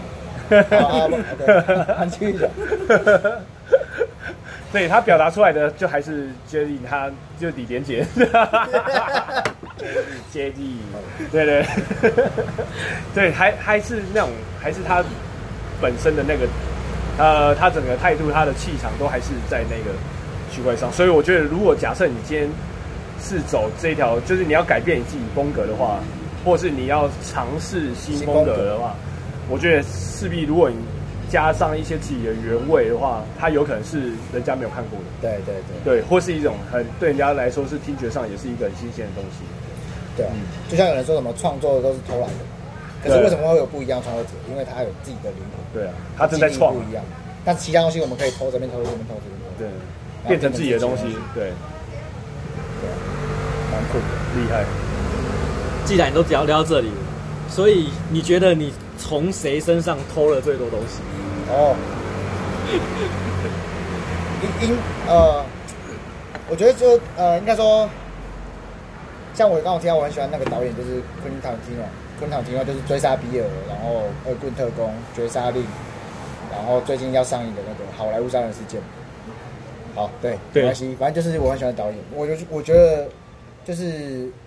[0.81, 1.09] 好，
[1.97, 2.51] 很 继续讲。
[4.71, 8.07] 对他表达出来的就还是接力，他就李连杰，
[10.31, 10.77] 接 力，
[11.33, 11.65] 对对，
[13.15, 14.29] 对，还还是那种，
[14.61, 15.03] 还是他
[15.81, 16.47] 本身的那个，
[17.17, 19.97] 呃，他整个态度、他的气场都还是在那个
[20.53, 20.93] 区块上。
[20.93, 22.47] 所以我觉得，如果假设你今天
[23.23, 25.99] 是走这条，就是你要改变你自己风格的话，
[26.45, 28.95] 或是你要尝试新风格的话，
[29.49, 30.77] 我觉得势必如果你。
[31.31, 35.05] 加上一些自己的原味的话，它有可能是人家没有看过的。
[35.21, 39.45] 对对对，对，或是一种很对人家来说是听觉上也是一个很新鲜的东西。
[40.17, 40.33] 对啊，
[40.69, 42.43] 就像有人说什么创作的都是偷来的，
[43.05, 44.31] 可是为什么会有不一样创作者？
[44.51, 45.61] 因为他有自己的灵魂。
[45.73, 46.75] 对啊，他正在创。
[46.75, 47.05] 不一样，
[47.45, 49.47] 但其他东西我们可以偷这边偷这边偷这边偷。
[49.59, 49.69] 对，
[50.29, 51.05] 变成自己的东西。
[51.35, 51.53] 对。
[52.81, 52.89] 对，
[53.73, 54.05] 蛮酷的，
[54.41, 54.65] 厉害。
[55.85, 56.89] 既然你都聊聊到这里，
[57.49, 61.01] 所以你觉得你从谁身上偷了最多东西？
[61.51, 61.75] 哦，
[64.43, 64.77] 因因
[65.09, 65.45] 呃，
[66.51, 67.89] 我觉得就呃，应该说，
[69.35, 71.85] 像我刚刚提到，我很喜欢那个导演，就是昆汀塔伦蒂诺。
[72.19, 75.63] 昆汀塔伦蒂诺就是《追杀比尔》，然后《恶棍特工》《绝杀令》，
[76.53, 78.81] 然后最近要上映的那个《好莱坞杀人事件》。
[79.95, 81.97] 好，对，没关系，反正就是我很喜欢导演。
[82.15, 83.09] 我就我觉得，
[83.65, 83.85] 就是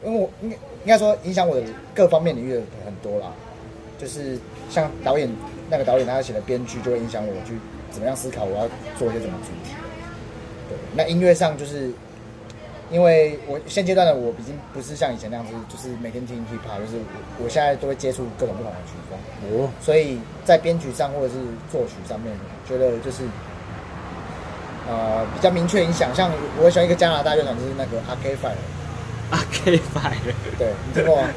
[0.03, 1.63] 因为我应该应该说影响我的
[1.93, 3.27] 各方面领域的很多啦，
[3.97, 4.37] 就是
[4.69, 5.29] 像导演。
[5.73, 7.57] 那个导演他写的编剧就会影响我去
[7.89, 8.67] 怎么样思考，我要
[8.99, 9.73] 做一些什么主题。
[10.67, 11.89] 对，那音乐上就是，
[12.91, 19.17] 因为我现阶段的我已经不是像以前那样子，就是每天听 hip hop，就是我我现在都会接触各种不同的曲风。
[19.47, 21.39] 哦，所以在编曲上或者是
[21.71, 22.33] 作曲上面，
[22.67, 23.23] 觉得就是，
[24.89, 26.13] 呃，比较明确影响。
[26.13, 26.29] 像
[26.61, 28.59] 我喜欢一个加拿大乐团，就是那个 Arcade Fire。
[29.31, 31.29] Arcade Fire，对，你听过吗？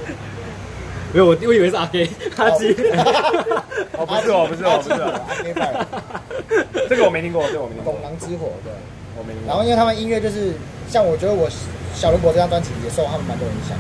[1.13, 2.75] 没有，我我以为是阿 K 阿基，
[3.95, 5.55] 哦，不是哦，不是哦，不是阿 K
[6.91, 7.93] 这个我没听过，这个我没听过。
[7.93, 8.73] 拱廊之火，对，
[9.17, 9.49] 我没听过。
[9.49, 10.53] 然后因为他们音乐就是，
[10.91, 11.49] 像我觉得我
[11.95, 13.79] 小人国这张专辑也受他们蛮多影响，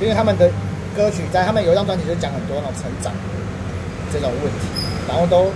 [0.00, 0.50] 因为他们的
[0.96, 3.20] 歌曲在他们有一张专辑就讲很多那种成长的
[4.12, 4.66] 这种问题，
[5.06, 5.46] 然后都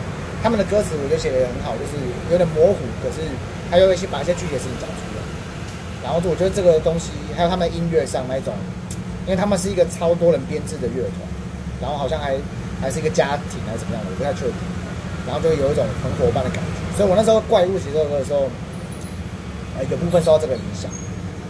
[0.41, 1.99] 他他们的歌词我觉得写的也很好，就是
[2.31, 3.19] 有点模糊，可是
[3.69, 5.06] 他又会去把一些具体的事情讲出来。
[6.07, 8.55] 然后我觉得这个东西，还有他们音乐上那种，
[9.27, 11.19] 因为他们是一个超多人编制的乐团，
[11.83, 12.39] 然后好像还
[12.81, 14.55] 还是一个家庭还是怎么样的，我不太确定。
[15.27, 16.71] 然后就有一种很伙伴的感觉。
[16.97, 18.47] 所以我那时候怪物写这首歌的时候，
[19.77, 20.89] 呃，有部分受到这个影响。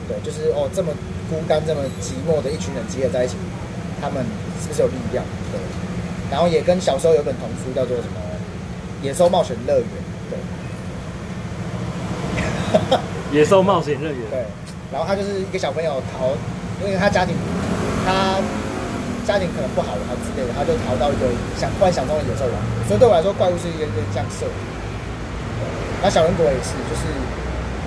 [0.09, 0.89] 对，就是哦，这么
[1.29, 3.37] 孤单、这么寂寞的一群人集合在一起，
[4.01, 4.25] 他们
[4.63, 5.23] 是不是有力量？
[5.53, 5.61] 对。
[6.33, 8.19] 然后也跟小时候有本童书叫做什么
[9.05, 9.85] 《野兽冒险乐园》。
[10.33, 10.39] 对。
[13.37, 14.21] 野兽冒险乐园。
[14.31, 14.41] 对，
[14.91, 16.33] 然后他就是一个小朋友逃，
[16.81, 17.37] 因为他家庭，
[18.07, 18.41] 他
[19.29, 21.29] 家庭可能不好，他之类的，他就逃到一个
[21.61, 22.57] 想幻想中的野兽王。
[22.89, 24.47] 所以对我来说，怪物是一个一个这样设。
[26.01, 27.05] 那小人国也是，就是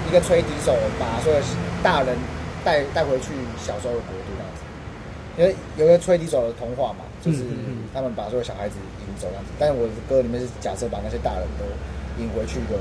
[0.08, 1.40] 一个吹笛手把所有
[1.82, 2.16] 大人
[2.64, 4.62] 带带回去小时候的国度那样子。
[5.38, 7.42] 因为有一个吹笛手的童话嘛，就是
[7.94, 8.76] 他们把所有小孩子
[9.08, 9.52] 引走那样子。
[9.58, 11.66] 但是我的歌里面是假设把那些大人都
[12.22, 12.76] 引回去一个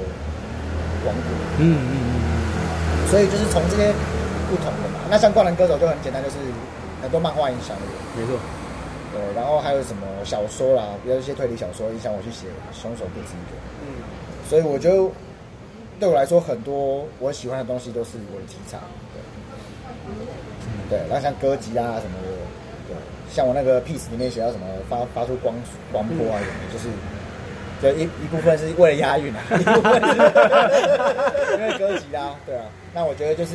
[1.06, 1.28] 王国。
[1.58, 2.37] 嗯嗯嗯。
[3.10, 3.92] 所以就是从这些
[4.50, 6.36] 不同的嘛，那像《灌篮歌手》就很简单，就是
[7.00, 7.82] 很多漫画影响的，
[8.14, 8.38] 没错。
[9.10, 13.56] 对，然后还有什么小说啦，比如一些推理小说影响我去写《凶手不知一个》。
[13.80, 14.04] 嗯。
[14.46, 15.10] 所以我觉得
[15.98, 18.76] 对我来说，很多我喜欢的东西都是我的题材。
[19.14, 19.22] 对。
[20.06, 20.12] 嗯、
[20.90, 22.28] 对，然后像歌集啊什么的，
[22.88, 22.96] 对，
[23.32, 25.54] 像我那个《Peace》里面写到什么发发出光
[25.90, 26.88] 光波啊什么，就是。
[27.80, 30.08] 就一一部分是为了押韵啊，一部分是
[31.54, 32.64] 因为歌集啦，对啊。
[32.92, 33.54] 那我觉得就是，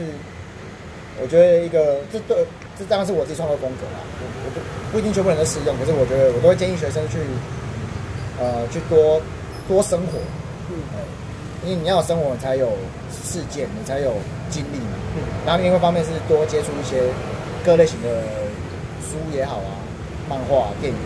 [1.22, 2.38] 我觉得一个这对
[2.80, 4.60] 这当然是我自己创作风格啦，我我不
[4.94, 7.20] 不一定全部人都适用，可是我觉得我都会建议学生去，
[8.40, 9.20] 呃，去多
[9.68, 10.18] 多生活，
[10.70, 10.80] 嗯，
[11.66, 12.70] 因为你要有生活，你才有
[13.12, 14.14] 事件，你才有
[14.50, 14.96] 经历嘛。
[15.18, 15.22] 嗯。
[15.46, 17.04] 然后另外一方面是多接触一些
[17.66, 18.24] 各类型的
[19.04, 19.76] 书也好啊，
[20.30, 20.98] 漫画、电影、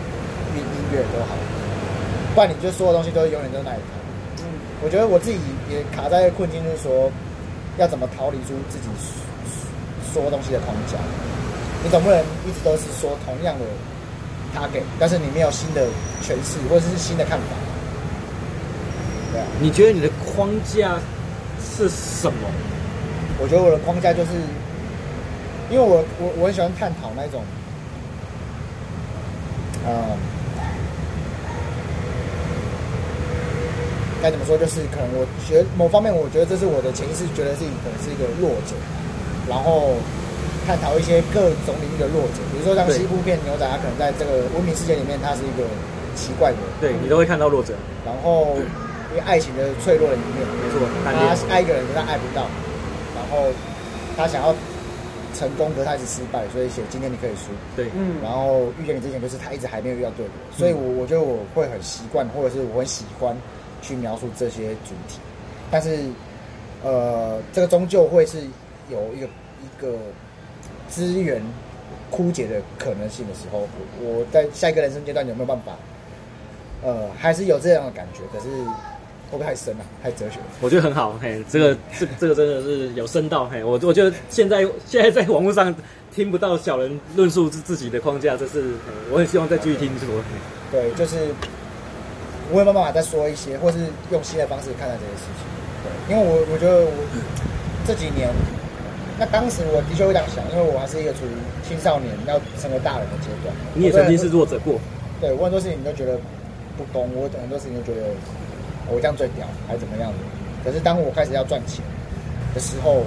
[0.54, 1.34] 音音乐都好。
[2.34, 3.86] 不然你就所有东西都永远都在那一套。
[4.38, 4.44] 嗯，
[4.84, 7.10] 我觉得我自己也卡在困境，就是说
[7.78, 8.84] 要怎么逃离出自己
[10.12, 10.96] 说东西的框架。
[11.82, 13.64] 你总不能一直都是说同样的
[14.54, 15.86] target，但是你没有新的
[16.22, 17.44] 诠释或者是新的看法。
[19.32, 19.46] 对啊。
[19.60, 20.98] 你觉得你的框架
[21.60, 22.48] 是什么？
[23.40, 24.30] 我觉得我的框架就是，
[25.70, 27.42] 因为我我我很喜欢探讨那种，
[29.86, 30.37] 嗯。
[34.22, 34.58] 该怎么说？
[34.58, 38.74] 就是可能我觉得某方面，我觉得这是我的潜意识，觉得自己可能是一个弱者，
[39.48, 39.94] 然后
[40.66, 45.62] 探讨一些各种领域的弱者，比如说像西部片牛仔，他可能在这个文明世界里面，他是一个
[46.18, 47.74] 奇怪的，对你都会看到弱者。
[48.04, 48.58] 然后
[49.10, 51.14] 因为爱情的脆弱的一面，没错，他
[51.52, 52.42] 爱一个人，但他爱不到，
[53.14, 53.48] 然后
[54.16, 54.54] 他想要
[55.32, 63.36] 成功，可是他一直失败，所以写今天你可以输，对，嗯，然后遇见你之前，就是他一直还没有遇到对的，所以我我觉得我会很习惯，或者是我很喜欢。
[63.80, 65.18] 去描述这些主题，
[65.70, 65.98] 但是，
[66.82, 68.38] 呃，这个终究会是
[68.90, 69.96] 有一个一个
[70.88, 71.40] 资源
[72.10, 73.68] 枯竭的可能性的时候，我
[74.00, 75.72] 我在下一个人生阶段有没有办法？
[76.82, 78.48] 呃，还是有这样的感觉，可是
[79.30, 80.46] 会不会太深了，太哲学了？
[80.60, 85.74] 我觉得很好，嘿，这个这这个真的是有深到，嘿，我我觉得现在现在在网络上
[86.14, 88.72] 听不到小人论述自自己的框架，这是
[89.10, 90.08] 我很希望再继续听说，
[90.72, 91.16] 对，就是。
[92.50, 93.78] 我会慢慢再说一些，或是
[94.10, 95.44] 用新的方式看待这些事情。
[95.84, 96.90] 对，因为我我觉得我
[97.86, 98.28] 这几年，
[99.18, 101.32] 那当时我的确会这样想，因为我还是一个处于
[101.66, 103.52] 青少年要成为大人的阶段。
[103.74, 104.80] 你也曾经是弱者过。
[105.20, 106.16] 对，我很多事情你都觉得
[106.76, 108.08] 不公，我很多事情都觉得
[108.88, 110.18] 我这样最屌，还是怎么样的。
[110.64, 111.84] 可是当我开始要赚钱
[112.54, 113.04] 的时候，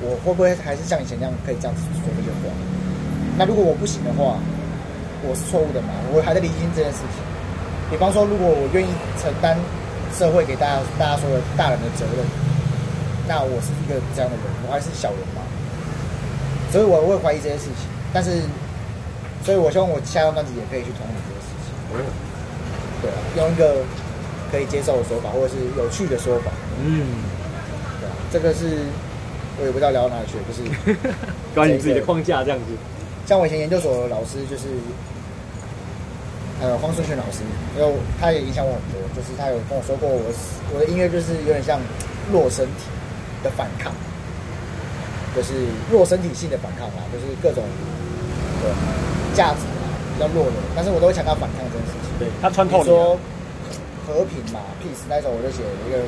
[0.00, 2.48] 我会不会还是像以前那样可以这样子说这些话？
[3.36, 4.38] 那如果我不行的话，
[5.22, 5.92] 我是错误的嘛？
[6.12, 7.20] 我还在厘清这件事情。
[7.92, 8.88] 比方说，如果我愿意
[9.20, 9.54] 承担
[10.16, 12.24] 社会给大家大家说的大人的责任，
[13.28, 15.44] 那我是一个这样的人，我还是小人嘛？
[16.72, 17.84] 所以我会怀疑这些事情。
[18.10, 18.40] 但是，
[19.44, 21.68] 所以我希望我下张专辑也可以去同理这些事情。
[23.04, 23.84] 对啊，用一个
[24.50, 26.50] 可以接受的说法，或者是有趣的说法。
[26.80, 27.04] 嗯，
[28.00, 28.88] 对啊，这个是
[29.60, 30.64] 我也不知道聊到哪里去，就是
[31.54, 32.72] 关于自己的框架这样子。
[33.28, 34.64] 像我以前研究所的老师就是。
[36.62, 37.42] 呃，黄顺璇老师，
[37.76, 41.80] 因为他也影响我很多，就是他有跟我说过我，我我的音乐就是有点像
[42.30, 42.86] 弱身体
[43.42, 43.90] 的反抗，
[45.34, 47.66] 就是弱身体性的反抗啦，就是各种
[48.62, 48.70] 的
[49.34, 52.06] 价值啊，比较弱的，但是我都会强调反抗这件事情。
[52.22, 52.84] 对，他穿透你。
[52.86, 53.18] 说
[54.06, 55.98] 和平嘛，peace 那时候我就写了一个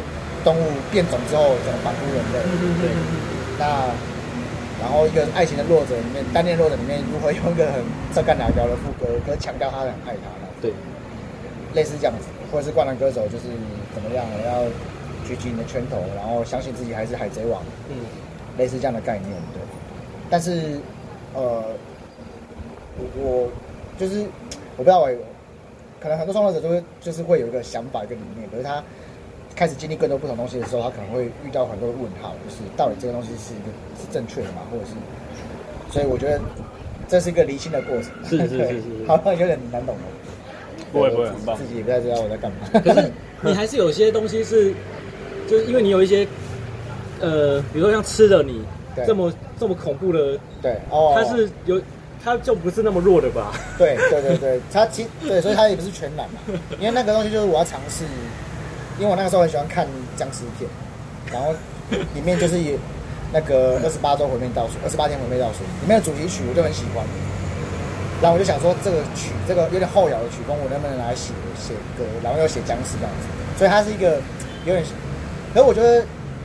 [0.43, 2.39] 动物变种之后怎么反扑人类。
[2.79, 2.91] 对。
[3.59, 3.91] 那
[4.83, 7.83] 然后一个爱情的弱者里面，单恋弱者里面如何用一个很
[8.15, 10.44] 这干哪条的副歌，可强调他很爱他。
[10.65, 10.73] 对，
[11.75, 13.45] 类似这样子，或者是灌篮歌手就是
[13.95, 14.65] 怎么样，要
[15.29, 17.97] 举起你的拳头，然后相信自己还是海贼王，嗯，
[18.57, 19.61] 类似这样的概念，对。
[20.31, 20.81] 但是，
[21.35, 21.63] 呃，
[22.97, 23.49] 我我
[23.99, 24.23] 就是
[24.79, 25.11] 我不知道我，
[26.01, 28.83] 可能很多创作者都会就是会有一个想法一个理念，可是他
[29.55, 34.63] 开始经历更多不同东西的时候，他可能会遇到很多的问号，就是到底这个东西是一个是正确的吗？
[34.71, 34.93] 或者是，
[35.93, 36.41] 所以我觉得
[37.07, 38.11] 这是一个离心的过程。
[38.25, 40.03] 是是是是， 好像有点难懂了。
[40.95, 41.57] 不会不会，很棒。
[41.57, 42.57] 自己也不太知道我在干嘛。
[42.81, 43.11] 可是
[43.43, 44.73] 你还是有些东西是，
[45.49, 46.27] 就是因为你有一些，
[47.21, 48.65] 呃，比如说像吃的你
[49.07, 51.81] 这么这么恐怖的，对哦，它是有，
[52.25, 53.53] 它就不是那么弱的吧？
[53.77, 56.39] 对对对对，他其对，所以它也不是全然嘛。
[56.79, 58.05] 因为那个东西就是我要尝试，
[58.99, 59.87] 因为我那个时候很喜欢看
[60.17, 60.71] 僵尸片，
[61.33, 61.53] 然后
[62.15, 62.79] 里面就是也
[63.33, 67.05] 那个二十八周毁灭倒数，二十八天毁灭倒数里面的主题曲我就很喜欢。
[68.25, 72.01] 然后我就想说，这个曲，这个有点后摇的曲风，我能不能来写写歌？
[72.23, 74.17] 然后又写僵尸这样子，所以它是一个
[74.65, 74.83] 有点。
[75.53, 76.01] 可是我觉得，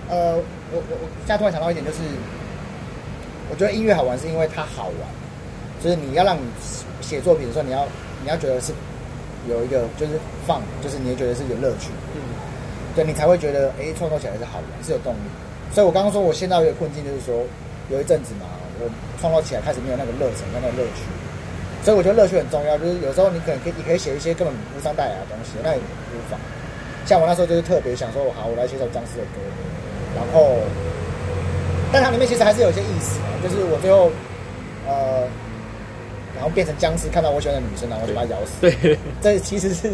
[0.10, 0.36] 呃，
[0.76, 2.00] 我我我现在突然想到一点，就是
[3.50, 5.08] 我觉得音乐好玩是因为它好玩，
[5.80, 6.42] 就是你要让你
[7.00, 7.88] 写作品的时候，你要
[8.22, 8.74] 你要觉得是
[9.48, 12.20] 有一个就是放，就是你也觉得是有乐趣，嗯，
[12.94, 15.32] 对你才会觉得哎，创作起来是好玩，是有动力。
[15.72, 17.40] 所以我刚刚说我现在有一个困境，就是说
[17.88, 18.52] 有一阵子嘛，
[18.84, 18.90] 我
[19.22, 21.08] 创作起来开始没有那个热忱，跟那个乐趣。
[21.84, 26.40] 所以我觉得乐趣很重要，就是有时候你可能可以，你可以写一些根本无伤大雅的东西，那也无妨。
[27.06, 29.40] 像我那时候就是特别想说，我好，我来写首僵尸的歌，
[30.16, 30.58] 然后，
[31.92, 34.12] 但它里面其实还是有一些意思，就是我最后，
[34.86, 35.24] 呃，
[36.36, 38.60] 然后变成僵尸，看到我喜欢的女生，然后我就把她咬死。
[38.62, 39.90] 对，这其实是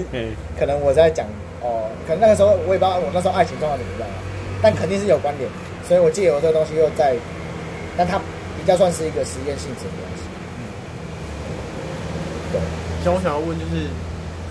[0.60, 1.26] 可能我在讲
[1.62, 4.10] 哦，可能那个时候我也不知道我那时候爱情状况怎么样，
[4.62, 5.48] 但肯定是有关联，
[5.88, 7.16] 所以我借由这个东西又在，
[7.96, 8.18] 但它
[8.58, 10.04] 比较算是一个实验性质的。
[13.04, 13.88] 像我想要问，就是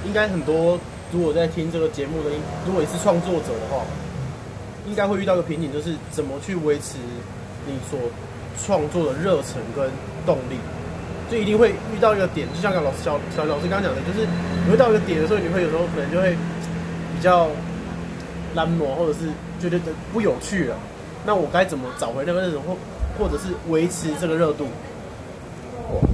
[0.07, 0.79] 应该很多
[1.13, 2.31] 如果在听这个节目的，
[2.67, 3.85] 如果你是创作者的话，
[4.87, 6.99] 应该会遇到一个瓶颈，就是怎么去维持
[7.67, 7.99] 你所
[8.61, 9.89] 创作的热忱跟
[10.27, 10.57] 动力，
[11.31, 14.27] 就一定会遇到一个点，就像刚老师小小老师刚刚讲的，就是
[14.65, 16.37] 你会到一个点的时候，你会有时候可能就会
[17.17, 17.49] 比较
[18.55, 19.29] 懒惰，或者是
[19.61, 19.79] 觉得
[20.13, 20.77] 不有趣了。
[21.27, 22.77] 那我该怎么找回那个热忱，或
[23.19, 24.67] 或者是维持这个热度？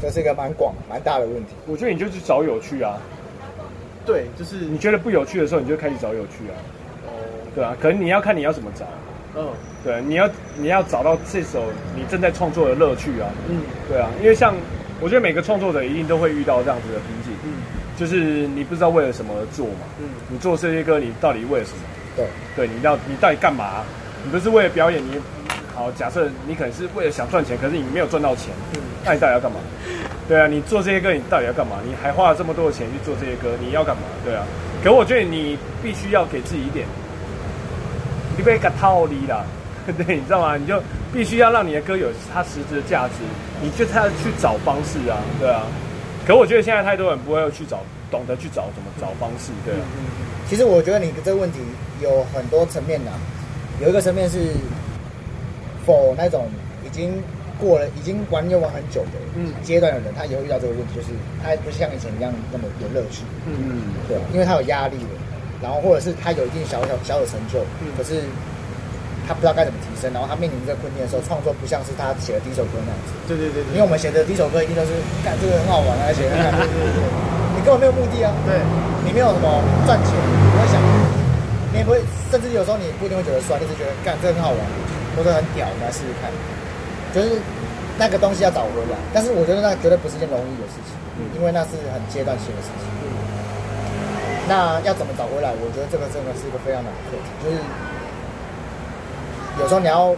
[0.01, 1.53] 这是一个蛮广、蛮大的问题。
[1.67, 2.99] 我觉得你就去找有趣啊。
[4.05, 6.55] 对，就是你觉得不有趣的时候，你就开始找有趣啊。
[7.07, 7.11] 哦。
[7.55, 8.85] 对啊，可能你要看你要怎么找。
[9.37, 9.49] 嗯。
[9.85, 11.65] 对，你要你要找到这首
[11.95, 13.29] 你正在创作的乐趣啊。
[13.49, 13.61] 嗯。
[13.89, 14.55] 对啊，因为像
[15.01, 17.33] 我觉得每个创作者一定都会遇到这样子的瓶颈。
[17.45, 17.63] 嗯。
[17.97, 19.87] 就是你不知道为了什么而做嘛。
[20.01, 20.09] 嗯。
[20.29, 21.79] 你做这些歌，你到底为了什么？
[22.17, 22.27] 对。
[22.57, 23.85] 对，你要你到底干嘛？
[24.25, 25.21] 你不是为了表演，你。
[25.81, 29.57] 好，假设你可能是为了想赚钱，可是你没有赚到钱，嗯，那你到底要干嘛？
[30.29, 31.77] 对啊，你做这些歌，你到底要干嘛？
[31.87, 34.03] 你还花了这么多的钱去做这些歌，你要干嘛？
[34.23, 34.45] 对啊，
[34.85, 36.87] 可我觉得你必须要给自己一点，
[38.37, 39.43] 你被个套利啦，
[39.97, 40.59] 对，你知道吗？
[40.59, 40.83] 你就
[41.15, 43.15] 必须要让你的歌有它实质的价值，
[43.63, 45.63] 你就他去找方式啊，对啊。
[46.27, 49.81] 可我觉得现在太多人不会去找，懂得去找怎么找方式，对啊。
[50.47, 51.59] 其实我觉得你的这个问题
[52.03, 53.11] 有很多层面的，
[53.81, 54.53] 有一个层面是。
[55.91, 56.47] 否，那种
[56.87, 57.21] 已经
[57.59, 59.19] 过了、已经玩又玩很久的
[59.63, 61.09] 阶段的人，他也会遇到这个问题，就是
[61.43, 63.27] 他不像以前一样那么有乐趣。
[63.45, 65.15] 嗯，对，因为他有压力了，
[65.61, 67.61] 然后或者是他有一定小小小的成就，
[67.99, 68.23] 可是
[69.27, 73.13] 他不知道该怎么提升，然后他面临这个困境的时候，创作不像是他写的第一首歌那样子。
[73.29, 74.95] 对对对，因为我们写的第一首歌一定都是
[75.27, 76.25] 干这个很好玩啊，而且
[77.55, 78.33] 你根本没有目的啊。
[78.49, 78.57] 对，
[79.05, 79.47] 你没有什么
[79.85, 80.81] 赚钱，你不会想，
[81.73, 82.01] 你也不会，
[82.33, 84.61] 甚至有时候你不一定会觉得帅，就是觉得干这个很好玩。
[85.17, 86.31] 或者很屌，你来试试看，
[87.13, 87.41] 就是
[87.99, 88.97] 那个东西要找回来。
[89.13, 92.87] 但是我觉得那绝对不是一件容易的事情，嗯、因为那是很阶段性的事情。
[93.03, 93.11] 嗯、
[94.49, 95.51] 那要怎么找回来？
[95.51, 97.29] 我觉得这个真的是一个非常难的课题。
[97.43, 97.59] 就是
[99.61, 100.15] 有时候你要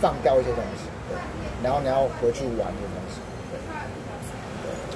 [0.00, 1.14] 放掉一些东西，对，
[1.62, 3.20] 然后你要回去玩这个东西。
[3.52, 3.60] 对。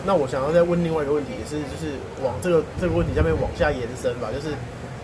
[0.07, 4.29] 那我想要再问另外一个问题，也是就是往这个这个问题下面往下延伸吧。
[4.33, 4.57] 就是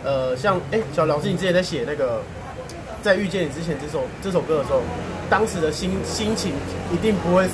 [0.02, 2.22] 呃，像哎，小老师，你之前在写那个。
[3.04, 4.80] 在遇见你之前，这首这首歌的时候，
[5.28, 6.54] 当时的心心情
[6.90, 7.52] 一定不会是，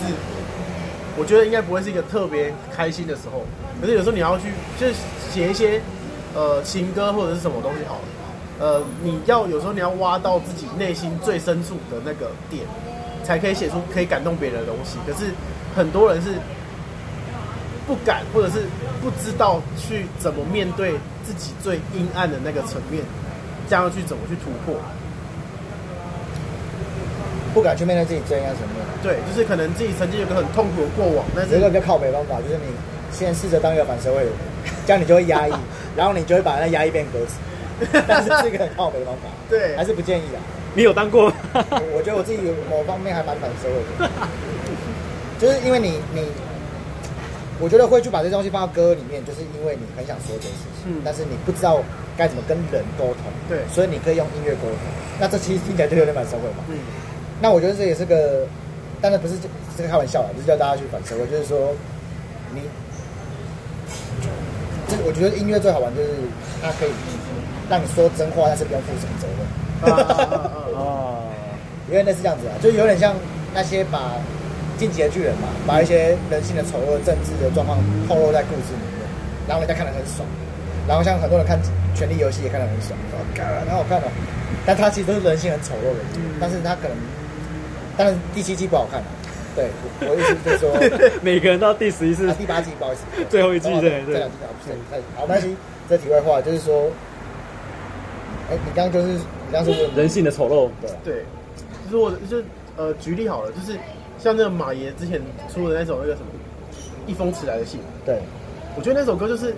[1.18, 3.42] 我觉得应该不会是一个特别开心的时候。
[3.80, 4.44] 可是有时候你要去，
[4.78, 4.86] 就
[5.32, 5.82] 写一些
[6.36, 8.00] 呃情歌或者是什么东西好了，
[8.60, 12.62] 呃，你要有时候你要挖到自己内心最深处的那个点，
[13.24, 14.98] 才可以写出可以感动别人的东西。
[15.04, 15.32] 可是
[15.74, 16.34] 很多人是
[17.88, 18.66] 不敢，或者是
[19.02, 20.92] 不知道去怎么面对
[21.24, 23.02] 自己最阴暗的那个层面，
[23.68, 24.80] 这样去怎么去突破。
[27.52, 32.72] 不敢去面对自己真实层面，对，就是可能自己曾经有个很痛苦的过往，但是有一个比较靠北方法，就是你
[33.10, 34.32] 先试着当一个反社会人，
[34.86, 35.52] 讲 这样你就会压抑，
[35.96, 40.38] 然后你就会把那压抑变歌词，但是是一个很靠北方法，对，还是不建议的。
[40.74, 41.34] 你有当过吗？
[41.92, 44.10] 我觉得我自己有某方面还蛮反社会的，
[45.40, 46.22] 就是因为你你，
[47.58, 51.82] 我觉得会去把这东西放到歌里面，就是因为你很想说这件事情，嗯，但是你不知道
[52.16, 54.78] 该怎么跟人沟通，对，所以你可以用音乐沟通。
[55.18, 56.78] 那这其实听起来就有点反社会嘛，嗯，
[57.40, 58.46] 那我觉得这也是个，
[59.00, 59.34] 当然不是
[59.76, 61.72] 这个开玩笑啦，不是叫大家去反社会，就是说
[62.54, 62.60] 你，
[64.88, 66.08] 这我觉得音乐最好玩就是
[66.62, 66.90] 它可以
[67.70, 69.40] 让你说真话，但是不用负什么责任。
[70.76, 71.24] 哦，
[71.88, 73.14] 因为那是这样子啊，就有点像
[73.54, 74.12] 那些把
[74.76, 79.08] 进击的巨人嘛，把一些人性的丑恶、政治的状况透露在故事里面，
[79.48, 80.28] 然后人家看得很爽。
[80.88, 81.56] 然后像很多人看
[81.96, 84.04] 《权力游戏》也看得很爽，说“嘎，很好看哦”，
[84.66, 86.00] 但他其实都是人性很丑陋的，
[86.40, 86.96] 但是他可能，
[88.04, 89.06] 但是第七季不好看啊。
[89.54, 89.68] 对，
[90.08, 90.70] 我意思就是说，
[91.22, 95.26] 每个人到第十一次、第八季不好意思，最后一季对对，这两季不是太好。
[95.26, 95.56] 没关系，
[95.88, 96.90] 这题外话就是说。
[98.50, 101.24] 哎，你刚刚就是你刚刚说人性的丑陋，对对，
[101.84, 102.42] 就是我就
[102.76, 103.78] 呃举例好了，就是
[104.18, 105.20] 像那个马爷之前
[105.54, 106.26] 出的那首那个什么
[107.06, 108.18] 一封迟来的信，对，
[108.76, 109.54] 我觉得那首歌就是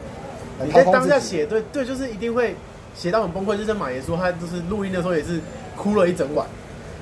[0.63, 2.55] 你在当下写，对对，就是一定会
[2.95, 3.57] 写到很崩溃。
[3.57, 5.41] 就是马爷说他就是录音的时候也是
[5.75, 6.47] 哭了一整晚，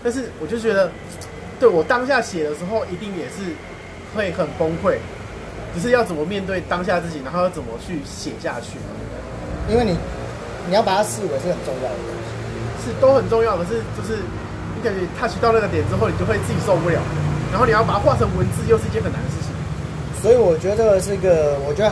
[0.04, 0.88] 但是我就觉得，
[1.60, 3.54] 对我当下写的时候一定也是
[4.16, 4.96] 会很崩溃，
[5.74, 8.78] 只是要怎么面对当下自己，然后要怎么去写下去，
[9.70, 9.96] 因为你。
[10.68, 13.56] 你要把它视为是很重要的东西，是都很重要。
[13.56, 14.20] 可是就是
[14.76, 17.00] 你感觉 touch 到那个点之后，你就会自己受不了。
[17.50, 19.50] 然后你要把它画成文字，又是一件很难的事情。
[20.20, 21.90] 所以我觉得这个是一个，我觉得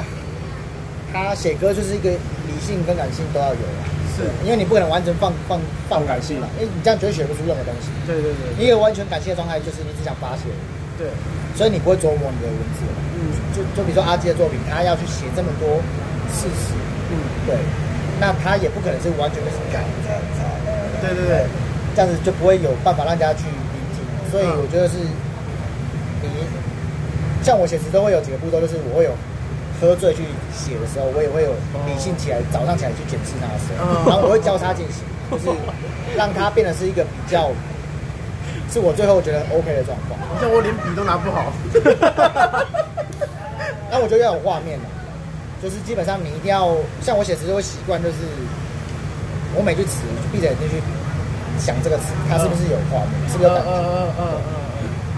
[1.10, 3.87] 他写歌就是一个理性跟感性都要有啊。
[4.18, 7.94] 是，因为你不可能完全放放放感性嘛，因为你这样绝对写不出任何东西。
[8.04, 10.50] 对对对，一个完全感性的状态就是你只想发泄。
[10.98, 11.06] 对，
[11.54, 12.82] 所以你不会琢磨你的文字。
[13.14, 15.78] 嗯，就就比如说阿基的作品，他要去写这么多
[16.34, 16.74] 事实。
[17.14, 17.14] 嗯，
[17.46, 17.54] 对。
[18.20, 19.78] 那他也不可能是完全的是改，
[21.00, 21.46] 对对对，
[21.94, 24.02] 这样子就不会有办法让大家去聆听。
[24.28, 24.98] 所以我觉得是，
[26.20, 26.28] 你
[27.44, 29.12] 像我写词都会有几个步骤，就是我会有
[29.80, 30.22] 喝醉去
[30.52, 31.52] 写的时候，我也会有
[31.86, 35.48] 理性起来，早上起来去检视他的时候，然后我会交叉进行， 就是
[36.16, 37.50] 让他变得是一个比较，
[38.72, 40.18] 是我最后觉得 OK 的状况。
[40.28, 41.52] 好像我连笔都拿不好，
[43.90, 44.84] 那我觉得要有画面了。
[45.60, 48.14] 就是基本上你一定要像我写词就会习惯，就是
[49.56, 50.80] 我每句词闭着眼睛去
[51.58, 53.70] 想这个词，它是不是有画面，是不是有感觉？
[53.70, 54.38] 嗯嗯嗯嗯。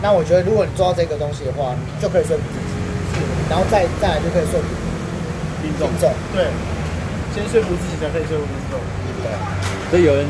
[0.01, 2.65] 那我觉得如果你做到这个东西的话，你就可以说服自己，
[3.51, 4.67] 然后再再来就可以说服
[5.61, 5.91] 听众。
[6.33, 6.47] 对，
[7.35, 8.79] 先说服自己才可以说服听众。
[9.23, 9.29] 对。
[9.91, 10.25] 所以有人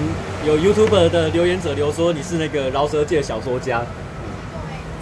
[0.47, 3.83] 有 YouTuber 的留言者留说你是那个饶舌界小说家，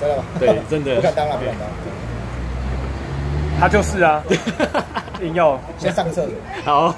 [0.00, 0.24] 真的吗？
[0.40, 0.96] 对，真的。
[1.00, 1.68] 不敢当了，不敢当。
[3.60, 4.22] 他就是啊，
[5.22, 6.32] 硬要先上厕所。
[6.64, 6.94] 好。